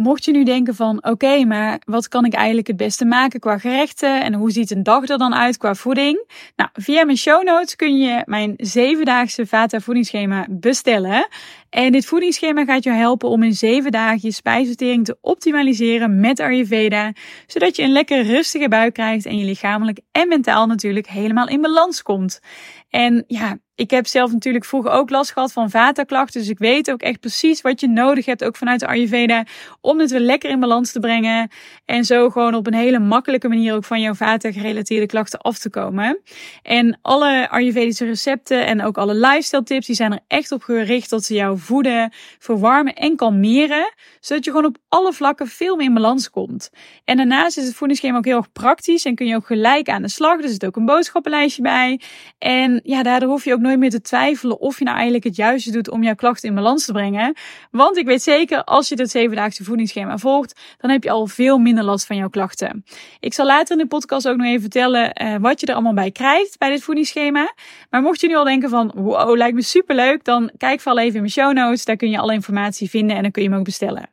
Mocht 0.00 0.24
je 0.24 0.32
nu 0.32 0.44
denken 0.44 0.74
van 0.74 1.04
oké, 1.04 1.44
maar 1.44 1.80
wat 1.84 2.08
kan 2.08 2.24
ik 2.24 2.32
eigenlijk 2.32 2.66
het 2.66 2.76
beste 2.76 3.04
maken 3.04 3.40
qua 3.40 3.58
gerechten 3.58 4.22
en 4.22 4.34
hoe 4.34 4.50
ziet 4.50 4.70
een 4.70 4.82
dag 4.82 5.08
er 5.08 5.18
dan 5.18 5.34
uit 5.34 5.56
qua 5.56 5.74
voeding? 5.74 6.24
Nou, 6.56 6.70
via 6.72 7.04
mijn 7.04 7.16
show 7.16 7.44
notes 7.44 7.76
kun 7.76 7.98
je 7.98 8.22
mijn 8.26 8.54
zevendaagse 8.56 9.46
Vata 9.46 9.80
voedingsschema 9.80 10.46
bestellen. 10.50 11.28
En 11.70 11.92
dit 11.92 12.06
voedingsschema 12.06 12.64
gaat 12.64 12.84
je 12.84 12.90
helpen 12.90 13.28
om 13.28 13.42
in 13.42 13.54
zeven 13.54 13.90
dagen 13.90 14.18
je 14.22 14.32
spijsvertering 14.32 15.04
te 15.04 15.16
optimaliseren 15.20 16.20
met 16.20 16.40
Ayurveda, 16.40 17.12
zodat 17.46 17.76
je 17.76 17.82
een 17.82 17.92
lekker 17.92 18.22
rustige 18.22 18.68
buik 18.68 18.94
krijgt 18.94 19.26
en 19.26 19.38
je 19.38 19.44
lichamelijk 19.44 20.00
en 20.12 20.28
mentaal 20.28 20.66
natuurlijk 20.66 21.06
helemaal 21.06 21.48
in 21.48 21.60
balans 21.60 22.02
komt. 22.02 22.40
En 22.88 23.24
ja, 23.26 23.58
ik 23.74 23.90
heb 23.90 24.06
zelf 24.06 24.32
natuurlijk 24.32 24.64
vroeger 24.64 24.90
ook 24.90 25.10
last 25.10 25.32
gehad 25.32 25.52
van 25.52 25.70
vata-klachten. 25.70 26.40
Dus 26.40 26.50
ik 26.50 26.58
weet 26.58 26.90
ook 26.90 27.00
echt 27.00 27.20
precies 27.20 27.60
wat 27.60 27.80
je 27.80 27.88
nodig 27.88 28.26
hebt, 28.26 28.44
ook 28.44 28.56
vanuit 28.56 28.80
de 28.80 28.86
Ayurveda, 28.86 29.44
om 29.80 30.00
het 30.00 30.10
weer 30.10 30.20
lekker 30.20 30.50
in 30.50 30.60
balans 30.60 30.92
te 30.92 31.00
brengen. 31.00 31.50
En 31.84 32.04
zo 32.04 32.30
gewoon 32.30 32.54
op 32.54 32.66
een 32.66 32.74
hele 32.74 32.98
makkelijke 32.98 33.48
manier 33.48 33.74
ook 33.74 33.84
van 33.84 34.00
jouw 34.00 34.14
vata-gerelateerde 34.14 35.06
klachten 35.06 35.40
af 35.40 35.58
te 35.58 35.70
komen. 35.70 36.20
En 36.62 36.98
alle 37.02 37.48
Ayurvedische 37.50 38.04
recepten 38.04 38.66
en 38.66 38.82
ook 38.82 38.98
alle 38.98 39.14
lifestyle 39.14 39.62
tips, 39.62 39.86
die 39.86 39.96
zijn 39.96 40.12
er 40.12 40.20
echt 40.26 40.52
op 40.52 40.62
gericht 40.62 41.10
dat 41.10 41.24
ze 41.24 41.34
jou 41.34 41.58
voeden, 41.60 42.12
verwarmen 42.38 42.94
en 42.94 43.16
kalmeren. 43.16 43.92
Zodat 44.20 44.44
je 44.44 44.50
gewoon 44.50 44.66
op 44.66 44.76
alle 44.88 45.12
vlakken 45.12 45.46
veel 45.46 45.76
meer 45.76 45.86
in 45.86 45.94
balans 45.94 46.30
komt. 46.30 46.70
En 47.04 47.16
daarnaast 47.16 47.58
is 47.58 47.64
het 47.64 47.74
voedingsschema 47.74 48.16
ook 48.16 48.24
heel 48.24 48.36
erg 48.36 48.52
praktisch 48.52 49.04
en 49.04 49.14
kun 49.14 49.26
je 49.26 49.36
ook 49.36 49.46
gelijk 49.46 49.88
aan 49.88 50.02
de 50.02 50.08
slag. 50.08 50.42
Er 50.42 50.48
zit 50.48 50.66
ook 50.66 50.76
een 50.76 50.84
boodschappenlijstje 50.84 51.62
bij. 51.62 52.00
En 52.38 52.80
ja, 52.84 53.02
daardoor 53.02 53.28
hoef 53.28 53.44
je 53.44 53.52
ook 53.52 53.60
nooit 53.60 53.78
meer 53.78 53.90
te 53.90 54.00
twijfelen 54.00 54.60
of 54.60 54.78
je 54.78 54.84
nou 54.84 54.96
eigenlijk 54.96 55.24
het 55.24 55.36
juiste 55.36 55.70
doet 55.70 55.90
om 55.90 56.02
jouw 56.02 56.14
klachten 56.14 56.48
in 56.48 56.54
balans 56.54 56.84
te 56.84 56.92
brengen. 56.92 57.36
Want 57.70 57.96
ik 57.96 58.06
weet 58.06 58.22
zeker, 58.22 58.64
als 58.64 58.88
je 58.88 58.96
dit 58.96 59.10
zevendaagse 59.10 59.64
voedingsschema 59.64 60.18
volgt, 60.18 60.60
dan 60.78 60.90
heb 60.90 61.02
je 61.02 61.10
al 61.10 61.26
veel 61.26 61.58
minder 61.58 61.84
last 61.84 62.06
van 62.06 62.16
jouw 62.16 62.28
klachten. 62.28 62.84
Ik 63.20 63.34
zal 63.34 63.46
later 63.46 63.76
in 63.76 63.82
de 63.82 63.88
podcast 63.88 64.28
ook 64.28 64.36
nog 64.36 64.46
even 64.46 64.60
vertellen 64.60 65.22
uh, 65.22 65.34
wat 65.40 65.60
je 65.60 65.66
er 65.66 65.74
allemaal 65.74 65.94
bij 65.94 66.10
krijgt 66.10 66.58
bij 66.58 66.70
dit 66.70 66.82
voedingsschema. 66.82 67.54
Maar 67.90 68.02
mocht 68.02 68.20
je 68.20 68.26
nu 68.26 68.34
al 68.34 68.44
denken 68.44 68.68
van, 68.68 68.92
wow, 68.94 69.36
lijkt 69.36 69.54
me 69.54 69.62
superleuk, 69.62 70.24
dan 70.24 70.50
kijk 70.56 70.80
vooral 70.80 71.02
even 71.02 71.14
in 71.14 71.20
mijn 71.20 71.32
show 71.32 71.49
notes. 71.52 71.84
Daar 71.84 71.96
kun 71.96 72.10
je 72.10 72.18
alle 72.18 72.34
informatie 72.34 72.90
vinden 72.90 73.16
en 73.16 73.22
dan 73.22 73.30
kun 73.30 73.42
je 73.42 73.48
hem 73.48 73.58
ook 73.58 73.64
bestellen. 73.64 74.10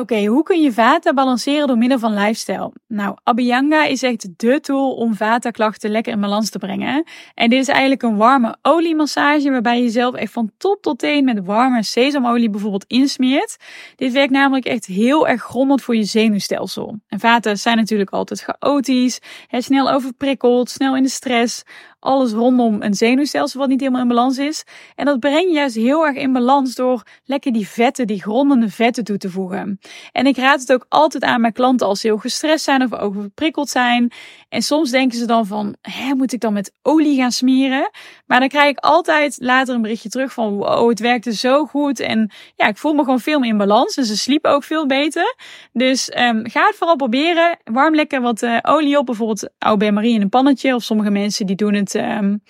Oké, 0.00 0.24
hoe 0.24 0.42
kun 0.42 0.62
je 0.62 0.72
vata 0.72 1.14
balanceren 1.14 1.66
door 1.66 1.78
middel 1.78 1.98
van 1.98 2.14
lifestyle? 2.14 2.72
Nou, 2.86 3.16
Abhyanga 3.22 3.84
is 3.84 4.02
echt 4.02 4.28
de 4.36 4.60
tool 4.60 4.94
om 4.94 5.14
vata-klachten 5.14 5.90
lekker 5.90 6.12
in 6.12 6.20
balans 6.20 6.50
te 6.50 6.58
brengen. 6.58 7.04
En 7.34 7.50
dit 7.50 7.60
is 7.60 7.68
eigenlijk 7.68 8.02
een 8.02 8.16
warme 8.16 8.56
oliemassage 8.62 9.50
waarbij 9.50 9.76
je 9.76 9.82
jezelf 9.82 10.14
echt 10.14 10.32
van 10.32 10.50
top 10.58 10.82
tot 10.82 10.98
teen 10.98 11.24
met 11.24 11.44
warme 11.44 11.82
sesamolie 11.82 12.50
bijvoorbeeld 12.50 12.84
insmeert. 12.86 13.56
Dit 13.94 14.12
werkt 14.12 14.32
namelijk 14.32 14.66
echt 14.66 14.86
heel 14.86 15.28
erg 15.28 15.42
grondend 15.42 15.82
voor 15.82 15.96
je 15.96 16.04
zenuwstelsel. 16.04 16.98
En 17.08 17.20
vata 17.20 17.54
zijn 17.54 17.76
natuurlijk 17.76 18.10
altijd 18.10 18.40
chaotisch, 18.40 19.18
snel 19.50 19.90
overprikkeld, 19.90 20.70
snel 20.70 20.96
in 20.96 21.02
de 21.02 21.08
stress 21.08 21.62
alles 22.06 22.32
rondom 22.32 22.82
een 22.82 22.94
zenuwstelsel 22.94 23.60
wat 23.60 23.68
niet 23.68 23.80
helemaal 23.80 24.02
in 24.02 24.08
balans 24.08 24.38
is. 24.38 24.64
En 24.94 25.04
dat 25.04 25.20
breng 25.20 25.48
je 25.48 25.54
juist 25.54 25.74
heel 25.74 26.06
erg 26.06 26.16
in 26.16 26.32
balans 26.32 26.74
door 26.74 27.02
lekker 27.24 27.52
die 27.52 27.68
vetten, 27.68 28.06
die 28.06 28.22
grondende 28.22 28.70
vetten 28.70 29.04
toe 29.04 29.16
te 29.16 29.30
voegen. 29.30 29.78
En 30.12 30.26
ik 30.26 30.36
raad 30.36 30.60
het 30.60 30.72
ook 30.72 30.86
altijd 30.88 31.22
aan 31.22 31.40
mijn 31.40 31.52
klanten 31.52 31.86
als 31.86 32.00
ze 32.00 32.06
heel 32.06 32.18
gestrest 32.18 32.64
zijn 32.64 32.82
of 32.82 32.94
overprikkeld 32.94 33.68
zijn. 33.68 34.12
En 34.48 34.62
soms 34.62 34.90
denken 34.90 35.18
ze 35.18 35.26
dan 35.26 35.46
van, 35.46 35.76
hè, 35.80 36.14
moet 36.14 36.32
ik 36.32 36.40
dan 36.40 36.52
met 36.52 36.72
olie 36.82 37.16
gaan 37.16 37.32
smeren? 37.32 37.90
Maar 38.26 38.40
dan 38.40 38.48
krijg 38.48 38.70
ik 38.70 38.78
altijd 38.78 39.36
later 39.40 39.74
een 39.74 39.82
berichtje 39.82 40.08
terug 40.08 40.32
van, 40.32 40.56
wow, 40.56 40.88
het 40.88 41.00
werkte 41.00 41.34
zo 41.34 41.64
goed. 41.64 42.00
En 42.00 42.30
ja, 42.56 42.66
ik 42.66 42.76
voel 42.76 42.92
me 42.92 43.04
gewoon 43.04 43.20
veel 43.20 43.38
meer 43.38 43.50
in 43.50 43.56
balans. 43.56 43.96
En 43.96 44.04
ze 44.04 44.16
sliepen 44.16 44.50
ook 44.50 44.64
veel 44.64 44.86
beter. 44.86 45.34
Dus 45.72 46.10
um, 46.18 46.48
ga 46.48 46.66
het 46.66 46.76
vooral 46.76 46.96
proberen. 46.96 47.58
Warm 47.64 47.94
lekker 47.94 48.20
wat 48.20 48.42
uh, 48.42 48.58
olie 48.62 48.98
op, 48.98 49.06
bijvoorbeeld 49.06 49.48
bain 49.58 49.94
marie 49.94 50.14
in 50.14 50.20
een 50.20 50.28
pannetje. 50.28 50.74
Of 50.74 50.82
sommige 50.82 51.10
mensen 51.10 51.46
die 51.46 51.56
doen 51.56 51.74
het 51.74 51.94
um, 51.98 52.40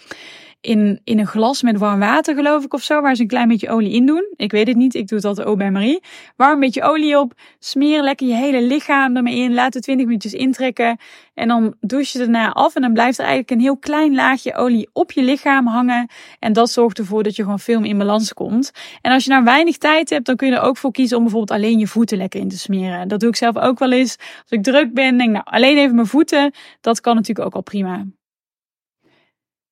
in, 0.66 1.00
in 1.04 1.18
een 1.18 1.26
glas 1.26 1.62
met 1.62 1.78
warm 1.78 1.98
water, 1.98 2.34
geloof 2.34 2.64
ik, 2.64 2.74
of 2.74 2.82
zo, 2.82 3.00
waar 3.00 3.14
ze 3.14 3.22
een 3.22 3.28
klein 3.28 3.48
beetje 3.48 3.68
olie 3.68 3.92
in 3.92 4.06
doen. 4.06 4.32
Ik 4.36 4.50
weet 4.52 4.66
het 4.66 4.76
niet, 4.76 4.94
ik 4.94 5.08
doe 5.08 5.18
het 5.18 5.26
altijd 5.26 5.46
ook 5.46 5.58
bij 5.58 5.70
Marie. 5.70 6.02
Warm 6.36 6.52
een 6.52 6.60
beetje 6.60 6.82
olie 6.82 7.18
op, 7.18 7.32
smeer 7.58 8.02
lekker 8.02 8.26
je 8.26 8.34
hele 8.34 8.62
lichaam 8.62 9.16
ermee 9.16 9.36
in, 9.36 9.54
laat 9.54 9.74
het 9.74 9.82
20 9.82 10.06
minuutjes 10.06 10.32
intrekken. 10.32 10.98
En 11.34 11.48
dan 11.48 11.74
douche 11.80 12.18
je 12.18 12.24
daarna 12.24 12.52
af 12.52 12.74
en 12.74 12.82
dan 12.82 12.92
blijft 12.92 13.18
er 13.18 13.24
eigenlijk 13.24 13.50
een 13.50 13.60
heel 13.60 13.76
klein 13.76 14.14
laagje 14.14 14.54
olie 14.54 14.88
op 14.92 15.12
je 15.12 15.22
lichaam 15.22 15.66
hangen. 15.66 16.10
En 16.38 16.52
dat 16.52 16.70
zorgt 16.70 16.98
ervoor 16.98 17.22
dat 17.22 17.36
je 17.36 17.42
gewoon 17.42 17.58
veel 17.58 17.80
meer 17.80 17.90
in 17.90 17.98
balans 17.98 18.32
komt. 18.32 18.70
En 19.00 19.12
als 19.12 19.24
je 19.24 19.30
nou 19.30 19.44
weinig 19.44 19.78
tijd 19.78 20.10
hebt, 20.10 20.26
dan 20.26 20.36
kun 20.36 20.48
je 20.48 20.54
er 20.54 20.62
ook 20.62 20.76
voor 20.76 20.92
kiezen 20.92 21.16
om 21.16 21.22
bijvoorbeeld 21.22 21.58
alleen 21.58 21.78
je 21.78 21.86
voeten 21.86 22.18
lekker 22.18 22.40
in 22.40 22.48
te 22.48 22.58
smeren. 22.58 23.08
Dat 23.08 23.20
doe 23.20 23.28
ik 23.28 23.36
zelf 23.36 23.56
ook 23.56 23.78
wel 23.78 23.92
eens. 23.92 24.16
Als 24.18 24.50
ik 24.50 24.62
druk 24.62 24.94
ben, 24.94 25.18
denk 25.18 25.30
nou 25.30 25.44
alleen 25.44 25.76
even 25.76 25.94
mijn 25.94 26.06
voeten. 26.06 26.52
Dat 26.80 27.00
kan 27.00 27.14
natuurlijk 27.14 27.46
ook 27.46 27.54
al 27.54 27.62
prima. 27.62 28.04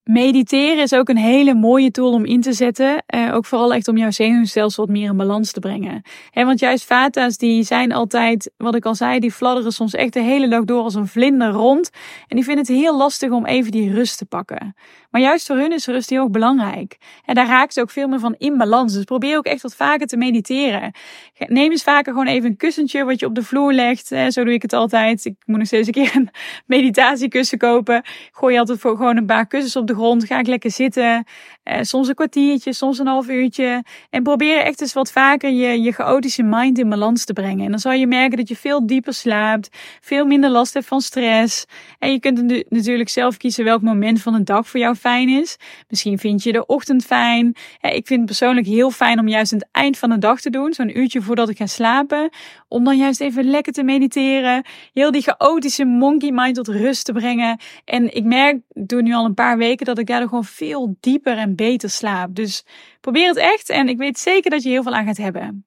Mediteren 0.05 0.83
is 0.83 0.95
ook 0.95 1.09
een 1.09 1.17
hele 1.17 1.55
mooie 1.55 1.91
tool 1.91 2.13
om 2.13 2.25
in 2.25 2.41
te 2.41 2.53
zetten. 2.53 3.03
Eh, 3.07 3.35
ook 3.35 3.45
vooral 3.45 3.75
echt 3.75 3.89
om 3.89 3.97
jouw 3.97 4.11
zenuwstelsel 4.11 4.85
wat 4.87 4.95
meer 4.95 5.11
in 5.11 5.17
balans 5.17 5.53
te 5.53 5.61
brengen. 5.61 6.03
Want 6.33 6.61
juist 6.61 6.85
vata's 6.85 7.37
die 7.37 7.63
zijn 7.63 7.93
altijd, 7.93 8.51
wat 8.57 8.75
ik 8.75 8.85
al 8.85 8.95
zei, 8.95 9.19
die 9.19 9.33
fladderen 9.33 9.73
soms 9.73 9.95
echt 9.95 10.13
de 10.13 10.21
hele 10.21 10.49
dag 10.49 10.65
door 10.65 10.83
als 10.83 10.95
een 10.95 11.07
vlinder 11.07 11.51
rond. 11.51 11.91
En 12.29 12.37
die 12.37 12.45
vinden 12.45 12.65
het 12.65 12.75
heel 12.75 12.97
lastig 12.97 13.31
om 13.31 13.47
even 13.47 13.71
die 13.71 13.93
rust 13.93 14.19
te 14.19 14.25
pakken. 14.27 14.75
Maar 15.11 15.23
juist 15.23 15.47
voor 15.47 15.57
hun 15.57 15.73
is 15.73 15.87
rust 15.87 16.11
heel 16.11 16.31
belangrijk. 16.31 16.97
En 17.25 17.35
daar 17.35 17.47
raakt 17.47 17.73
ze 17.73 17.81
ook 17.81 17.91
veel 17.91 18.09
meer 18.09 18.19
van 18.19 18.35
in 18.39 18.57
balans. 18.57 18.93
Dus 18.93 19.05
probeer 19.05 19.37
ook 19.37 19.47
echt 19.47 19.63
wat 19.63 19.77
vaker 19.77 20.07
te 20.07 20.17
mediteren. 20.17 20.93
Neem 21.47 21.71
eens 21.71 21.83
vaker 21.83 22.13
gewoon 22.13 22.27
even 22.27 22.49
een 22.51 22.57
kussentje 22.57 23.05
wat 23.05 23.21
je 23.21 23.27
op 23.27 23.35
de 23.35 23.43
vloer 23.43 23.73
legt. 23.73 24.13
Eh, 24.13 24.29
zo 24.29 24.45
doe 24.45 24.53
ik 24.53 24.63
het 24.63 24.73
altijd. 24.73 25.25
Ik 25.25 25.37
moet 25.45 25.59
nog 25.59 25.67
steeds 25.67 25.87
een 25.87 25.93
keer 25.93 26.17
een 26.17 26.31
meditatiekussen 26.77 27.59
kopen. 27.59 28.03
Gooi 28.33 28.59
altijd 28.59 28.81
voor 28.81 28.97
gewoon 28.97 29.17
een 29.17 29.27
paar 29.27 29.47
kussens 29.47 29.77
op 29.77 29.87
de 29.87 29.94
grond. 29.95 30.25
Ga 30.25 30.39
ik 30.39 30.47
lekker 30.47 30.71
zitten. 30.71 31.25
Eh, 31.65 31.79
soms 31.81 32.09
een 32.09 32.15
kwartiertje, 32.15 32.73
soms 32.73 32.99
een 32.99 33.07
half 33.07 33.29
uurtje. 33.29 33.85
En 34.11 34.23
probeer 34.23 34.59
echt 34.59 34.81
eens 34.81 34.93
wat 34.93 35.13
vaker 35.13 35.51
je, 35.51 35.83
je 35.83 35.93
chaotische 35.93 36.43
mind 36.43 36.79
in 36.79 36.89
balans 36.89 37.25
te 37.25 37.33
brengen. 37.33 37.65
En 37.65 37.71
dan 37.71 37.81
zal 37.81 37.93
je 37.93 38.07
merken 38.07 38.37
dat 38.37 38.49
je 38.49 38.57
veel 38.57 38.87
dieper 38.87 39.15
slaapt. 39.15 39.69
Veel 40.01 40.27
minder 40.27 40.51
last 40.51 40.75
hebt 40.75 40.87
van 40.87 41.01
stress. 41.01 41.65
En 41.99 42.13
je 42.13 42.21
kunt 42.21 42.69
natuurlijk 42.69 43.09
zelf 43.09 43.37
kiezen 43.37 43.65
welk 43.65 43.83
moment 43.83 44.23
van 44.23 44.33
de 44.33 44.43
dag 44.43 44.69
voor 44.69 44.81
jou 44.81 44.95
fijn 44.95 45.29
is. 45.29 45.57
Misschien 45.89 46.19
vind 46.19 46.43
je 46.43 46.53
de 46.53 46.67
ochtend 46.67 47.05
fijn. 47.05 47.47
Ik 47.81 48.07
vind 48.07 48.21
het 48.21 48.25
persoonlijk 48.25 48.67
heel 48.67 48.91
fijn 48.91 49.19
om 49.19 49.29
juist 49.29 49.53
aan 49.53 49.59
het 49.59 49.69
eind 49.73 49.99
van 49.99 50.11
de 50.11 50.19
dag 50.19 50.41
te 50.41 50.51
doen. 50.51 50.73
Zo'n 50.73 50.99
uurtje 50.99 51.23
voordat 51.23 51.49
ik 51.49 51.57
ga 51.57 51.67
slapen. 51.67 52.31
Om 52.69 52.85
dan 52.85 52.97
juist 52.97 53.21
even 53.21 53.45
lekker 53.45 53.73
te 53.73 53.83
mediteren. 53.83 54.65
Heel 54.93 55.11
die 55.11 55.23
chaotische 55.23 55.85
monkey 55.85 56.31
mind 56.33 56.55
tot 56.55 56.69
rust 56.69 57.05
te 57.05 57.13
brengen. 57.13 57.59
En 57.85 58.15
ik 58.15 58.25
merk, 58.25 58.61
doe 58.69 59.03
nu 59.03 59.15
al 59.15 59.25
een 59.25 59.35
paar 59.35 59.57
weken, 59.59 59.87
dat 59.87 59.99
ik 59.99 60.07
daardoor 60.07 60.29
gewoon 60.29 60.45
veel 60.45 60.97
dieper 61.01 61.37
en 61.37 61.54
beter 61.55 61.91
slaap. 61.91 62.35
Dus 62.35 62.65
probeer 63.01 63.29
het 63.29 63.37
echt 63.37 63.69
en 63.69 63.89
ik 63.89 63.97
weet 63.97 64.19
zeker 64.19 64.51
dat 64.51 64.63
je 64.63 64.69
heel 64.69 64.83
veel 64.83 64.95
aan 64.95 65.07
gaat 65.07 65.17
hebben. 65.17 65.67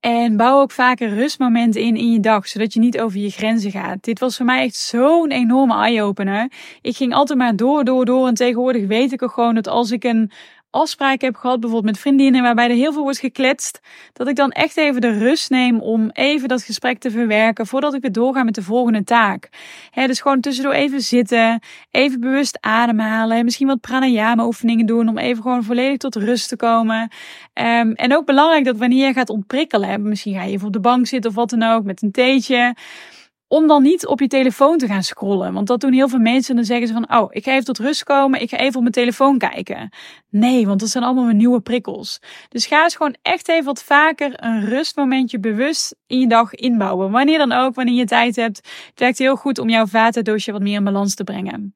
En 0.00 0.36
bouw 0.36 0.60
ook 0.60 0.70
vaker 0.70 1.08
rustmomenten 1.08 1.80
in 1.80 1.96
in 1.96 2.12
je 2.12 2.20
dag, 2.20 2.48
zodat 2.48 2.72
je 2.72 2.80
niet 2.80 3.00
over 3.00 3.18
je 3.18 3.30
grenzen 3.30 3.70
gaat. 3.70 4.04
Dit 4.04 4.18
was 4.18 4.36
voor 4.36 4.46
mij 4.46 4.64
echt 4.64 4.74
zo'n 4.76 5.30
enorme 5.30 5.74
eye-opener. 5.74 6.52
Ik 6.80 6.96
ging 6.96 7.14
altijd 7.14 7.38
maar 7.38 7.56
door, 7.56 7.84
door, 7.84 8.04
door. 8.04 8.26
En 8.26 8.34
tegenwoordig 8.34 8.86
weet 8.86 9.12
ik 9.12 9.22
ook 9.22 9.32
gewoon 9.32 9.54
dat 9.54 9.68
als 9.68 9.90
ik 9.90 10.04
een 10.04 10.30
afspraken 10.70 11.26
heb 11.26 11.36
gehad, 11.36 11.60
bijvoorbeeld 11.60 11.92
met 11.92 12.02
vriendinnen, 12.02 12.42
waarbij 12.42 12.68
er 12.68 12.76
heel 12.76 12.92
veel 12.92 13.02
wordt 13.02 13.18
gekletst, 13.18 13.80
dat 14.12 14.28
ik 14.28 14.36
dan 14.36 14.50
echt 14.50 14.76
even 14.76 15.00
de 15.00 15.18
rust 15.18 15.50
neem 15.50 15.80
om 15.80 16.10
even 16.12 16.48
dat 16.48 16.62
gesprek 16.62 16.98
te 16.98 17.10
verwerken 17.10 17.66
voordat 17.66 17.94
ik 17.94 18.00
weer 18.00 18.12
doorga 18.12 18.42
met 18.42 18.54
de 18.54 18.62
volgende 18.62 19.04
taak. 19.04 19.48
Dus 19.94 20.20
gewoon 20.20 20.40
tussendoor 20.40 20.72
even 20.72 21.00
zitten, 21.00 21.60
even 21.90 22.20
bewust 22.20 22.58
ademhalen, 22.60 23.44
misschien 23.44 23.66
wat 23.66 23.80
pranayama 23.80 24.46
oefeningen 24.46 24.86
doen 24.86 25.08
om 25.08 25.18
even 25.18 25.42
gewoon 25.42 25.64
volledig 25.64 25.96
tot 25.96 26.16
rust 26.16 26.48
te 26.48 26.56
komen. 26.56 27.10
Um, 27.54 27.92
en 27.92 28.16
ook 28.16 28.26
belangrijk 28.26 28.64
dat 28.64 28.76
wanneer 28.76 29.06
je 29.06 29.12
gaat 29.12 29.30
ontprikkelen, 29.30 30.08
misschien 30.08 30.34
ga 30.34 30.42
je 30.42 30.52
even 30.52 30.66
op 30.66 30.72
de 30.72 30.80
bank 30.80 31.06
zitten 31.06 31.30
of 31.30 31.36
wat 31.36 31.50
dan 31.50 31.62
ook 31.62 31.84
met 31.84 32.02
een 32.02 32.12
theetje 32.12 32.74
om 33.48 33.66
dan 33.66 33.82
niet 33.82 34.06
op 34.06 34.20
je 34.20 34.26
telefoon 34.26 34.78
te 34.78 34.86
gaan 34.86 35.02
scrollen. 35.02 35.52
Want 35.52 35.66
dat 35.66 35.80
doen 35.80 35.92
heel 35.92 36.08
veel 36.08 36.18
mensen. 36.18 36.50
En 36.50 36.56
dan 36.56 36.64
zeggen 36.64 36.86
ze 36.86 36.92
van, 36.92 37.16
oh, 37.18 37.28
ik 37.30 37.44
ga 37.44 37.52
even 37.52 37.64
tot 37.64 37.78
rust 37.78 38.04
komen. 38.04 38.40
Ik 38.40 38.50
ga 38.50 38.56
even 38.56 38.74
op 38.74 38.80
mijn 38.80 38.92
telefoon 38.92 39.38
kijken. 39.38 39.92
Nee, 40.30 40.66
want 40.66 40.80
dat 40.80 40.88
zijn 40.88 41.04
allemaal 41.04 41.28
nieuwe 41.28 41.60
prikkels. 41.60 42.20
Dus 42.48 42.66
ga 42.66 42.82
eens 42.82 42.96
gewoon 42.96 43.16
echt 43.22 43.48
even 43.48 43.64
wat 43.64 43.82
vaker 43.82 44.44
een 44.44 44.64
rustmomentje 44.64 45.40
bewust 45.40 45.96
in 46.06 46.20
je 46.20 46.28
dag 46.28 46.54
inbouwen. 46.54 47.10
Wanneer 47.10 47.38
dan 47.38 47.52
ook, 47.52 47.74
wanneer 47.74 47.94
je 47.94 48.04
tijd 48.04 48.36
hebt. 48.36 48.56
Het 48.88 49.00
werkt 49.00 49.18
heel 49.18 49.36
goed 49.36 49.58
om 49.58 49.68
jouw 49.68 49.86
vatendoosje 49.86 50.52
wat 50.52 50.62
meer 50.62 50.76
in 50.76 50.84
balans 50.84 51.14
te 51.14 51.24
brengen. 51.24 51.74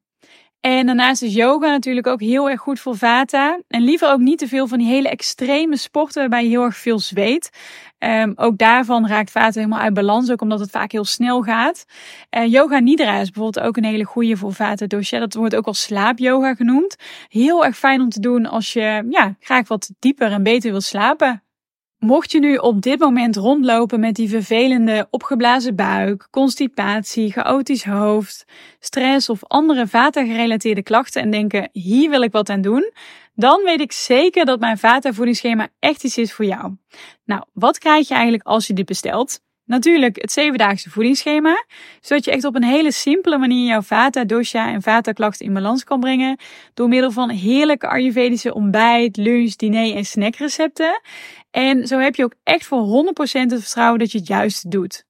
En 0.63 0.85
daarnaast 0.85 1.21
is 1.21 1.33
yoga 1.33 1.67
natuurlijk 1.67 2.07
ook 2.07 2.19
heel 2.19 2.49
erg 2.49 2.61
goed 2.61 2.79
voor 2.79 2.97
vata. 2.97 3.59
En 3.67 3.81
liever 3.81 4.11
ook 4.11 4.19
niet 4.19 4.37
te 4.37 4.47
veel 4.47 4.67
van 4.67 4.77
die 4.77 4.87
hele 4.87 5.09
extreme 5.09 5.77
sporten 5.77 6.19
waarbij 6.19 6.43
je 6.43 6.49
heel 6.49 6.63
erg 6.63 6.77
veel 6.77 6.99
zweet. 6.99 7.49
Um, 7.99 8.33
ook 8.35 8.57
daarvan 8.57 9.07
raakt 9.07 9.31
vata 9.31 9.59
helemaal 9.59 9.79
uit 9.79 9.93
balans, 9.93 10.31
ook 10.31 10.41
omdat 10.41 10.59
het 10.59 10.69
vaak 10.69 10.91
heel 10.91 11.05
snel 11.05 11.41
gaat. 11.41 11.85
Uh, 12.37 12.51
yoga 12.51 12.79
nidra 12.79 13.19
is 13.19 13.29
bijvoorbeeld 13.29 13.65
ook 13.65 13.77
een 13.77 13.83
hele 13.83 14.03
goede 14.03 14.37
voor 14.37 14.53
vata 14.53 14.85
dosha. 14.85 15.19
Dat 15.19 15.33
wordt 15.33 15.55
ook 15.55 15.67
al 15.67 15.73
slaapyoga 15.73 16.55
genoemd. 16.55 16.95
Heel 17.27 17.65
erg 17.65 17.77
fijn 17.77 18.01
om 18.01 18.09
te 18.09 18.19
doen 18.19 18.45
als 18.45 18.73
je 18.73 19.05
ja, 19.09 19.35
graag 19.39 19.67
wat 19.67 19.91
dieper 19.99 20.31
en 20.31 20.43
beter 20.43 20.71
wil 20.71 20.81
slapen. 20.81 21.43
Mocht 22.03 22.31
je 22.31 22.39
nu 22.39 22.55
op 22.55 22.81
dit 22.81 22.99
moment 22.99 23.35
rondlopen 23.35 23.99
met 23.99 24.15
die 24.15 24.29
vervelende 24.29 25.07
opgeblazen 25.09 25.75
buik, 25.75 26.27
constipatie, 26.31 27.31
chaotisch 27.31 27.85
hoofd, 27.85 28.45
stress 28.79 29.29
of 29.29 29.43
andere 29.43 29.87
vata-gerelateerde 29.87 30.83
klachten 30.83 31.21
en 31.21 31.31
denken: 31.31 31.69
hier 31.71 32.09
wil 32.09 32.21
ik 32.21 32.31
wat 32.31 32.49
aan 32.49 32.61
doen, 32.61 32.91
dan 33.35 33.61
weet 33.63 33.79
ik 33.81 33.91
zeker 33.91 34.45
dat 34.45 34.59
mijn 34.59 34.77
vata-voedingsschema 34.77 35.67
echt 35.79 36.03
iets 36.03 36.17
is 36.17 36.33
voor 36.33 36.45
jou. 36.45 36.75
Nou, 37.25 37.43
wat 37.53 37.77
krijg 37.77 38.07
je 38.07 38.13
eigenlijk 38.13 38.43
als 38.43 38.67
je 38.67 38.73
dit 38.73 38.85
bestelt? 38.85 39.39
Natuurlijk 39.65 40.21
het 40.21 40.31
zevendaagse 40.31 40.89
voedingsschema, 40.89 41.65
zodat 42.01 42.25
je 42.25 42.31
echt 42.31 42.43
op 42.43 42.55
een 42.55 42.63
hele 42.63 42.91
simpele 42.91 43.37
manier 43.37 43.67
jouw 43.67 43.81
vata, 43.81 44.23
dosha 44.23 44.71
en 44.71 44.81
vata 44.81 45.11
klachten 45.11 45.45
in 45.45 45.53
balans 45.53 45.83
kan 45.83 45.99
brengen 45.99 46.39
door 46.73 46.87
middel 46.87 47.11
van 47.11 47.29
heerlijke 47.29 47.87
ayurvedische 47.87 48.53
ontbijt, 48.53 49.17
lunch, 49.17 49.55
diner 49.55 49.95
en 49.95 50.05
snackrecepten. 50.05 51.01
En 51.51 51.87
zo 51.87 51.99
heb 51.99 52.15
je 52.15 52.23
ook 52.23 52.35
echt 52.43 52.65
voor 52.65 53.05
100% 53.05 53.41
het 53.41 53.61
vertrouwen 53.61 53.99
dat 53.99 54.11
je 54.11 54.17
het 54.17 54.27
juist 54.27 54.71
doet. 54.71 55.05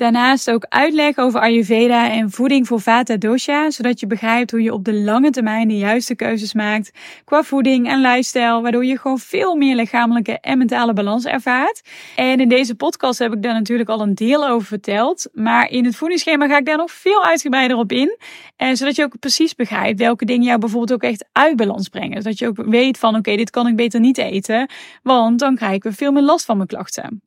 Daarnaast 0.00 0.50
ook 0.50 0.66
uitleg 0.68 1.18
over 1.18 1.40
Ayurveda 1.40 2.10
en 2.10 2.30
voeding 2.30 2.66
voor 2.66 2.80
Vata 2.80 3.16
Dosha, 3.16 3.70
zodat 3.70 4.00
je 4.00 4.06
begrijpt 4.06 4.50
hoe 4.50 4.62
je 4.62 4.72
op 4.72 4.84
de 4.84 4.94
lange 4.94 5.30
termijn 5.30 5.68
de 5.68 5.78
juiste 5.78 6.14
keuzes 6.14 6.54
maakt 6.54 6.90
qua 7.24 7.42
voeding 7.42 7.88
en 7.88 8.00
lifestyle, 8.00 8.60
waardoor 8.60 8.84
je 8.84 8.98
gewoon 8.98 9.18
veel 9.18 9.54
meer 9.54 9.74
lichamelijke 9.74 10.38
en 10.40 10.58
mentale 10.58 10.92
balans 10.92 11.24
ervaart. 11.24 11.82
En 12.16 12.40
in 12.40 12.48
deze 12.48 12.74
podcast 12.74 13.18
heb 13.18 13.32
ik 13.32 13.42
daar 13.42 13.52
natuurlijk 13.52 13.88
al 13.88 14.00
een 14.00 14.14
deel 14.14 14.48
over 14.48 14.66
verteld, 14.66 15.28
maar 15.32 15.70
in 15.70 15.84
het 15.84 15.96
voedingsschema 15.96 16.48
ga 16.48 16.58
ik 16.58 16.66
daar 16.66 16.76
nog 16.76 16.90
veel 16.90 17.24
uitgebreider 17.24 17.76
op 17.76 17.92
in, 17.92 18.18
en 18.56 18.76
zodat 18.76 18.96
je 18.96 19.04
ook 19.04 19.18
precies 19.18 19.54
begrijpt 19.54 19.98
welke 19.98 20.24
dingen 20.24 20.46
jou 20.46 20.58
bijvoorbeeld 20.58 20.92
ook 20.92 21.10
echt 21.10 21.24
uit 21.32 21.56
balans 21.56 21.88
brengen, 21.88 22.22
zodat 22.22 22.38
je 22.38 22.46
ook 22.46 22.56
weet 22.56 22.98
van 22.98 23.16
oké, 23.16 23.36
dit 23.36 23.50
kan 23.50 23.66
ik 23.66 23.76
beter 23.76 24.00
niet 24.00 24.18
eten, 24.18 24.70
want 25.02 25.38
dan 25.38 25.54
krijg 25.54 25.74
ik 25.74 25.82
weer 25.82 25.94
veel 25.94 26.12
meer 26.12 26.22
last 26.22 26.44
van 26.44 26.56
mijn 26.56 26.68
klachten. 26.68 27.22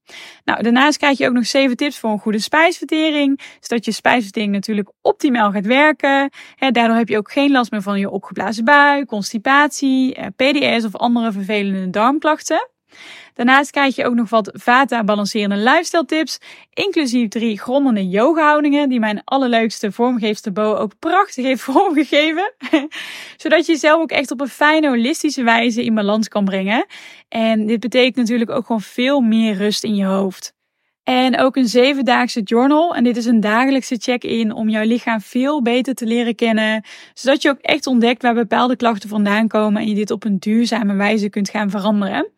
Nou, 0.46 0.64
daarnaast 0.64 0.98
krijg 0.98 1.18
je 1.18 1.28
ook 1.28 1.34
nog 1.34 1.46
7 1.46 1.78
tips 1.78 2.00
voor 2.00 2.10
een 2.10 2.20
goede 2.20 2.40
spijs 2.40 2.62
spijsvertering, 2.64 3.42
zodat 3.60 3.86
je 3.86 3.92
spijsvertering 3.92 4.52
natuurlijk 4.52 4.92
optimaal 5.02 5.52
gaat 5.52 5.66
werken. 5.66 6.30
daardoor 6.58 6.96
heb 6.96 7.10
je 7.10 7.18
ook 7.18 7.32
geen 7.32 7.52
last 7.52 7.72
meer 7.72 7.82
van 7.82 8.00
je 8.00 8.10
opgeblazen 8.10 8.66
bui, 8.66 9.06
constipatie, 9.06 10.16
eh, 10.16 10.26
PDS 10.36 10.86
of 10.86 10.96
andere 10.96 11.32
vervelende 11.32 11.90
darmklachten. 11.90 12.70
Daarnaast 13.34 13.72
krijg 13.72 13.96
je 13.96 14.06
ook 14.06 14.14
nog 14.14 14.30
wat 14.30 14.50
vata-balancerende 14.54 15.56
lifestyle 15.56 16.06
tips, 16.06 16.40
inclusief 16.74 17.28
drie 17.28 17.60
grommende 17.60 18.10
yoga-houdingen 18.10 18.90
die 18.90 19.00
mijn 19.00 19.22
allerleukste 19.24 19.92
vormgeefster 19.92 20.52
Bo 20.52 20.76
ook 20.76 20.92
prachtig 21.00 21.46
heeft 21.46 21.62
vormgegeven. 21.72 22.54
Zodat 23.38 23.66
je 23.66 23.72
jezelf 23.72 24.02
ook 24.02 24.12
echt 24.12 24.32
op 24.32 24.42
een 24.42 24.48
fijne, 24.48 24.88
holistische 24.88 25.44
wijze 25.44 25.84
in 25.84 25.96
balans 25.96 26.28
kan 26.28 26.46
brengen. 26.46 26.86
En 27.30 27.66
dit 27.66 27.80
betekent 27.80 28.16
natuurlijk 28.16 28.52
ook 28.52 28.66
gewoon 28.66 28.82
veel 28.82 29.20
meer 29.20 29.56
rust 29.56 29.84
in 29.84 29.96
je 29.96 30.06
hoofd. 30.06 30.54
En 31.04 31.40
ook 31.40 31.56
een 31.56 31.68
zevendaagse 31.68 32.42
journal. 32.42 32.96
En 32.96 33.04
dit 33.04 33.18
is 33.18 33.26
een 33.26 33.40
dagelijkse 33.40 33.96
check-in 33.96 34.54
om 34.54 34.70
jouw 34.70 34.84
lichaam 34.84 35.22
veel 35.22 35.62
beter 35.62 35.96
te 35.96 36.06
leren 36.06 36.36
kennen. 36.36 36.84
Zodat 37.14 37.42
je 37.42 37.50
ook 37.50 37.60
echt 37.60 37.88
ontdekt 37.88 38.22
waar 38.22 38.34
bepaalde 38.34 38.76
klachten 38.76 39.10
vandaan 39.10 39.48
komen 39.48 39.82
en 39.82 39.88
je 39.88 39.96
dit 39.96 40.12
op 40.12 40.24
een 40.24 40.40
duurzame 40.40 40.94
wijze 40.94 41.30
kunt 41.30 41.50
gaan 41.50 41.70
veranderen. 41.70 42.32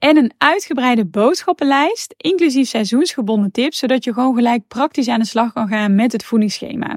En 0.00 0.16
een 0.16 0.32
uitgebreide 0.38 1.04
boodschappenlijst, 1.04 2.14
inclusief 2.16 2.68
seizoensgebonden 2.68 3.50
tips, 3.52 3.78
zodat 3.78 4.04
je 4.04 4.12
gewoon 4.12 4.34
gelijk 4.34 4.68
praktisch 4.68 5.08
aan 5.08 5.18
de 5.18 5.26
slag 5.26 5.52
kan 5.52 5.68
gaan 5.68 5.94
met 5.94 6.12
het 6.12 6.24
voedingsschema. 6.24 6.96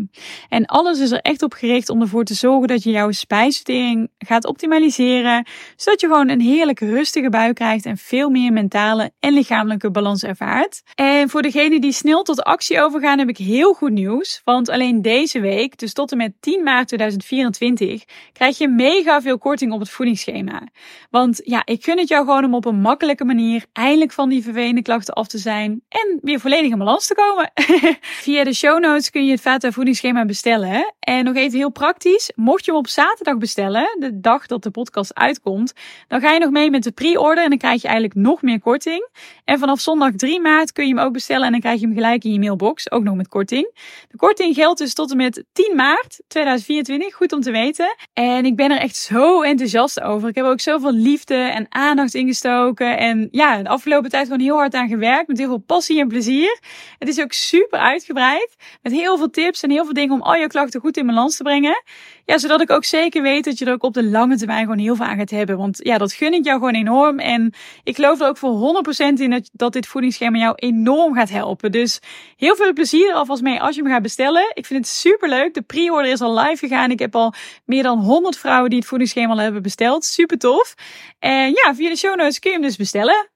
En 0.50 0.66
alles 0.66 1.00
is 1.00 1.12
er 1.12 1.20
echt 1.20 1.44
op 1.44 1.54
gericht 1.54 1.90
om 1.90 2.02
ervoor 2.02 2.24
te 2.24 2.34
zorgen 2.34 2.68
dat 2.68 2.84
je 2.84 2.92
jouw 2.92 3.12
spijsvertering 3.12 4.10
gaat 4.18 4.46
optimaliseren, 4.46 5.48
zodat 5.76 6.02
je 6.02 6.08
gewoon 6.08 6.30
een 6.30 6.42
heerlijk 6.42 6.80
rustige 6.80 7.30
buik 7.30 7.56
krijgt 7.56 7.86
en 7.86 7.98
veel 7.98 8.30
meer 8.30 8.54
mentale 8.54 9.12
en 9.20 9.34
lichamelijke 9.34 9.92
balans 9.92 10.24
ervaart. 10.24 10.84
En 10.96 11.30
voor 11.30 11.42
degenen 11.42 11.82
die 11.82 11.92
snel 11.92 12.24
tot 12.24 12.44
actie 12.44 12.82
overgaan, 12.82 13.20
heb 13.20 13.30
ik 13.30 13.38
heel 13.38 13.74
goed 13.74 13.92
nieuws. 13.92 14.42
Want 14.44 14.70
alleen 14.70 15.02
deze 15.02 15.40
week, 15.40 15.78
dus 15.78 15.94
tot 15.94 16.12
en 16.12 16.18
met 16.18 16.34
10 16.40 16.64
maart 16.64 16.88
2024, 16.88 18.04
krijg 18.34 18.58
je 18.58 18.68
mega 18.68 19.22
veel 19.22 19.38
korting 19.38 19.72
op 19.72 19.80
het 19.80 19.90
voedingsschema. 19.90 20.68
Want 21.10 21.42
ja, 21.44 21.62
ik 21.66 21.84
gun 21.84 21.98
het 21.98 22.08
jou 22.08 22.26
gewoon 22.26 22.44
om 22.44 22.56
op 22.56 22.66
een 22.66 22.82
makkelijke 22.94 23.26
manier 23.26 23.66
eindelijk 23.74 24.12
van 24.12 24.30
die 24.30 24.44
vervelende 24.44 24.82
klachten 24.82 25.14
af 25.14 25.28
te 25.28 25.38
zijn 25.38 25.82
en 25.90 26.20
weer 26.22 26.40
volledig 26.40 26.72
in 26.72 26.78
balans 26.78 27.08
te 27.08 27.16
komen. 27.16 27.52
Via 28.26 28.44
de 28.44 28.54
show 28.54 28.80
notes 28.80 29.10
kun 29.10 29.26
je 29.26 29.32
het 29.32 29.42
Vata 29.42 29.72
voedingsschema 29.72 30.26
bestellen. 30.26 30.94
En 31.00 31.24
nog 31.24 31.36
even 31.36 31.58
heel 31.58 31.72
praktisch, 31.72 32.32
mocht 32.36 32.66
je 32.66 32.72
hem 32.72 32.80
op 32.80 32.88
zaterdag 32.88 33.38
bestellen, 33.38 33.96
de 34.00 34.20
dag 34.20 34.46
dat 34.46 34.64
de 34.64 34.72
podcast 34.72 35.16
uitkomt, 35.16 35.74
dan 36.08 36.22
ga 36.22 36.32
je 36.32 36.40
nog 36.40 36.50
mee 36.50 36.70
met 36.70 36.84
de 36.84 36.92
pre-order 36.92 37.44
en 37.44 37.50
dan 37.50 37.58
krijg 37.58 37.82
je 37.82 37.88
eigenlijk 37.88 38.20
nog 38.20 38.42
meer 38.42 38.60
korting. 38.60 39.10
En 39.46 39.60
vanaf 39.60 39.80
zondag 39.80 40.12
3 40.16 40.42
maart 40.42 40.72
kun 40.72 40.88
je 40.88 40.96
hem 40.96 41.04
ook 41.06 41.14
bestellen 41.14 41.46
en 41.46 41.52
dan 41.52 41.62
krijg 41.62 41.80
je 41.80 41.86
hem 41.86 41.96
gelijk 41.96 42.24
in 42.24 42.32
je 42.32 42.40
mailbox, 42.40 42.92
ook 42.92 43.04
nog 43.04 43.16
met 43.16 43.28
korting. 43.28 43.72
De 44.10 44.18
korting 44.18 44.56
geldt 44.56 44.80
dus 44.80 44.94
tot 44.94 45.12
en 45.12 45.18
met 45.18 45.44
10 45.54 45.76
maart 45.76 46.22
2024, 46.28 47.16
goed 47.16 47.34
om 47.34 47.42
te 47.42 47.52
weten. 47.52 47.96
En 48.14 48.46
ik 48.46 48.56
ben 48.56 48.72
er 48.72 48.80
echt 48.80 48.96
zo 48.96 49.42
enthousiast 49.42 50.02
over. 50.02 50.30
Ik 50.30 50.36
heb 50.36 50.46
ook 50.46 50.60
zoveel 50.60 50.94
liefde 50.94 51.36
en 51.36 51.66
aandacht 51.70 52.14
ingestoken. 52.14 52.83
En 52.86 53.28
ja, 53.32 53.64
de 53.64 53.70
afgelopen 53.70 54.10
tijd 54.10 54.24
gewoon 54.24 54.40
heel 54.40 54.56
hard 54.56 54.74
aan 54.74 54.88
gewerkt. 54.88 55.28
Met 55.28 55.38
heel 55.38 55.48
veel 55.48 55.58
passie 55.58 56.00
en 56.00 56.08
plezier. 56.08 56.60
Het 57.00 57.08
is 57.08 57.22
ook 57.22 57.34
super 57.34 57.80
uitgebreid. 57.80 58.56
Met 58.82 58.92
heel 58.92 59.18
veel 59.18 59.30
tips 59.30 59.64
en 59.64 59.70
heel 59.70 59.84
veel 59.84 59.94
dingen 59.94 60.16
om 60.16 60.22
al 60.22 60.36
je 60.36 60.48
klachten 60.48 60.80
goed 60.80 60.98
in 60.98 61.06
balans 61.06 61.38
te 61.38 61.44
brengen. 61.44 61.84
Ja, 62.26 62.38
zodat 62.38 62.62
ik 62.62 62.72
ook 62.72 62.86
zeker 62.86 63.22
weet 63.22 63.44
dat 63.44 63.58
je 63.58 63.66
er 63.66 63.72
ook 63.72 63.84
op 63.84 63.94
de 63.94 64.04
lange 64.04 64.38
termijn 64.38 64.64
gewoon 64.64 64.78
heel 64.78 64.96
veel 64.96 65.06
aan 65.06 65.18
gaat 65.18 65.30
hebben. 65.30 65.58
Want 65.58 65.80
ja, 65.84 65.98
dat 65.98 66.14
gun 66.14 66.34
ik 66.34 66.44
jou 66.44 66.58
gewoon 66.58 66.74
enorm. 66.74 67.20
En 67.20 67.54
ik 67.84 67.96
geloof 67.96 68.22
er 68.22 68.28
ook 68.28 68.38
voor 68.38 68.84
100% 69.18 69.22
in 69.22 69.46
dat, 69.52 69.74
dit 69.74 69.88
voedingsschema 69.88 70.38
jou 70.38 70.54
enorm 70.56 71.16
gaat 71.16 71.30
helpen. 71.30 71.72
Dus 71.72 72.00
heel 72.38 72.56
veel 72.56 72.74
plezier 72.74 73.10
er 73.10 73.16
alvast 73.16 73.42
mee 73.42 73.62
als 73.62 73.76
je 73.76 73.82
hem 73.82 73.92
gaat 73.92 74.02
bestellen. 74.02 74.52
Ik 74.54 74.66
vind 74.66 74.80
het 74.80 74.90
super 74.96 75.30
leuk. 75.30 75.54
De 75.54 75.62
pre-order 75.62 76.12
is 76.12 76.22
al 76.22 76.40
live 76.40 76.68
gegaan. 76.68 76.92
Ik 76.92 77.00
heb 77.00 77.16
al 77.16 77.34
meer 77.66 77.84
dan 77.84 78.00
100 78.00 78.38
vrouwen 78.38 78.70
die 78.70 78.80
het 78.80 78.88
voedingsschema 78.88 79.32
al 79.32 79.40
hebben 79.40 79.62
besteld. 79.62 80.06
Super 80.06 80.38
tof. 80.38 80.74
En 81.20 81.50
ja, 81.50 81.76
via 81.76 81.90
de 81.90 81.98
show 81.98 82.16
notes 82.16 82.40
kun 82.40 82.52
je 82.52 82.58
hem 82.58 82.66
dus 82.66 82.78
bestellen. 82.78 83.33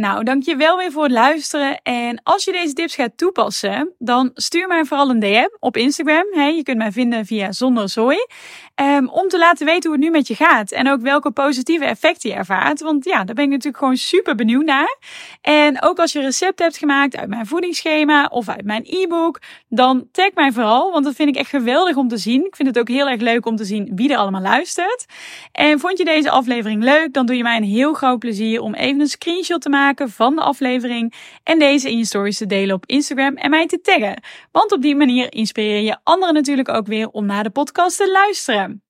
Nou, 0.00 0.24
dankjewel 0.24 0.76
weer 0.76 0.92
voor 0.92 1.02
het 1.02 1.12
luisteren. 1.12 1.82
En 1.82 2.20
als 2.22 2.44
je 2.44 2.52
deze 2.52 2.72
tips 2.72 2.94
gaat 2.94 3.16
toepassen, 3.16 3.94
dan 3.98 4.30
stuur 4.34 4.66
mij 4.68 4.84
vooral 4.84 5.10
een 5.10 5.20
DM 5.20 5.48
op 5.58 5.76
Instagram. 5.76 6.24
Je 6.56 6.62
kunt 6.62 6.76
mij 6.76 6.92
vinden 6.92 7.26
via 7.26 7.52
Zonder 7.52 7.88
Zooi. 7.88 8.18
Um, 8.74 9.08
om 9.08 9.28
te 9.28 9.38
laten 9.38 9.66
weten 9.66 9.90
hoe 9.90 9.98
het 9.98 10.08
nu 10.08 10.10
met 10.10 10.26
je 10.26 10.34
gaat. 10.34 10.70
En 10.70 10.90
ook 10.90 11.00
welke 11.00 11.30
positieve 11.30 11.84
effecten 11.84 12.30
je 12.30 12.36
ervaart. 12.36 12.80
Want 12.80 13.04
ja, 13.04 13.24
daar 13.24 13.34
ben 13.34 13.44
ik 13.44 13.50
natuurlijk 13.50 13.78
gewoon 13.78 13.96
super 13.96 14.34
benieuwd 14.34 14.64
naar. 14.64 14.98
En 15.40 15.82
ook 15.82 15.98
als 15.98 16.12
je 16.12 16.20
recept 16.20 16.58
hebt 16.58 16.76
gemaakt 16.76 17.16
uit 17.16 17.28
mijn 17.28 17.46
voedingsschema 17.46 18.26
of 18.26 18.48
uit 18.48 18.64
mijn 18.64 18.84
e-book, 18.86 19.40
dan 19.68 20.08
tag 20.12 20.30
mij 20.34 20.52
vooral. 20.52 20.92
Want 20.92 21.04
dat 21.04 21.14
vind 21.14 21.28
ik 21.28 21.36
echt 21.36 21.50
geweldig 21.50 21.96
om 21.96 22.08
te 22.08 22.16
zien. 22.16 22.44
Ik 22.44 22.56
vind 22.56 22.68
het 22.68 22.78
ook 22.78 22.88
heel 22.88 23.08
erg 23.08 23.20
leuk 23.20 23.46
om 23.46 23.56
te 23.56 23.64
zien 23.64 23.92
wie 23.94 24.12
er 24.12 24.16
allemaal 24.16 24.40
luistert. 24.40 25.06
En 25.52 25.80
vond 25.80 25.98
je 25.98 26.04
deze 26.04 26.30
aflevering 26.30 26.82
leuk, 26.82 27.12
dan 27.12 27.26
doe 27.26 27.36
je 27.36 27.42
mij 27.42 27.56
een 27.56 27.62
heel 27.62 27.92
groot 27.92 28.18
plezier 28.18 28.60
om 28.60 28.74
even 28.74 29.00
een 29.00 29.06
screenshot 29.06 29.62
te 29.62 29.68
van 29.98 30.34
de 30.34 30.42
aflevering. 30.42 31.14
En 31.42 31.58
deze 31.58 31.90
in 31.90 31.98
je 31.98 32.04
stories 32.04 32.38
te 32.38 32.46
delen 32.46 32.74
op 32.74 32.86
Instagram 32.86 33.36
en 33.36 33.50
mij 33.50 33.66
te 33.66 33.80
taggen. 33.80 34.22
Want 34.52 34.72
op 34.72 34.82
die 34.82 34.96
manier 34.96 35.32
inspireer 35.32 35.80
je 35.80 35.98
anderen 36.02 36.34
natuurlijk 36.34 36.68
ook 36.68 36.86
weer 36.86 37.08
om 37.08 37.26
naar 37.26 37.42
de 37.42 37.50
podcast 37.50 37.96
te 37.96 38.10
luisteren. 38.10 38.82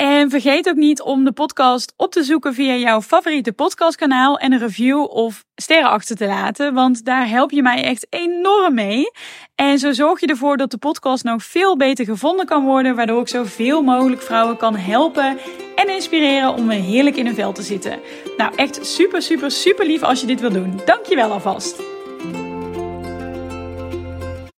En 0.00 0.30
vergeet 0.30 0.68
ook 0.68 0.76
niet 0.76 1.02
om 1.02 1.24
de 1.24 1.32
podcast 1.32 1.92
op 1.96 2.12
te 2.12 2.22
zoeken 2.22 2.54
via 2.54 2.74
jouw 2.74 3.02
favoriete 3.02 3.52
podcastkanaal 3.52 4.38
en 4.38 4.52
een 4.52 4.58
review 4.58 5.00
of 5.10 5.44
sterren 5.54 5.90
achter 5.90 6.16
te 6.16 6.26
laten, 6.26 6.74
want 6.74 7.04
daar 7.04 7.28
help 7.28 7.50
je 7.50 7.62
mij 7.62 7.84
echt 7.84 8.06
enorm 8.10 8.74
mee. 8.74 9.10
En 9.54 9.78
zo 9.78 9.92
zorg 9.92 10.20
je 10.20 10.26
ervoor 10.26 10.56
dat 10.56 10.70
de 10.70 10.78
podcast 10.78 11.24
nog 11.24 11.44
veel 11.44 11.76
beter 11.76 12.04
gevonden 12.04 12.46
kan 12.46 12.64
worden, 12.64 12.96
waardoor 12.96 13.20
ik 13.20 13.28
zoveel 13.28 13.82
mogelijk 13.82 14.22
vrouwen 14.22 14.56
kan 14.56 14.76
helpen 14.76 15.38
en 15.76 15.88
inspireren 15.88 16.54
om 16.54 16.68
weer 16.68 16.82
heerlijk 16.82 17.16
in 17.16 17.26
hun 17.26 17.34
vel 17.34 17.52
te 17.52 17.62
zitten. 17.62 18.00
Nou, 18.36 18.54
echt 18.56 18.86
super, 18.86 19.22
super, 19.22 19.50
super 19.50 19.86
lief 19.86 20.02
als 20.02 20.20
je 20.20 20.26
dit 20.26 20.40
wil 20.40 20.52
doen. 20.52 20.80
Dankjewel 20.84 21.32
alvast. 21.32 21.99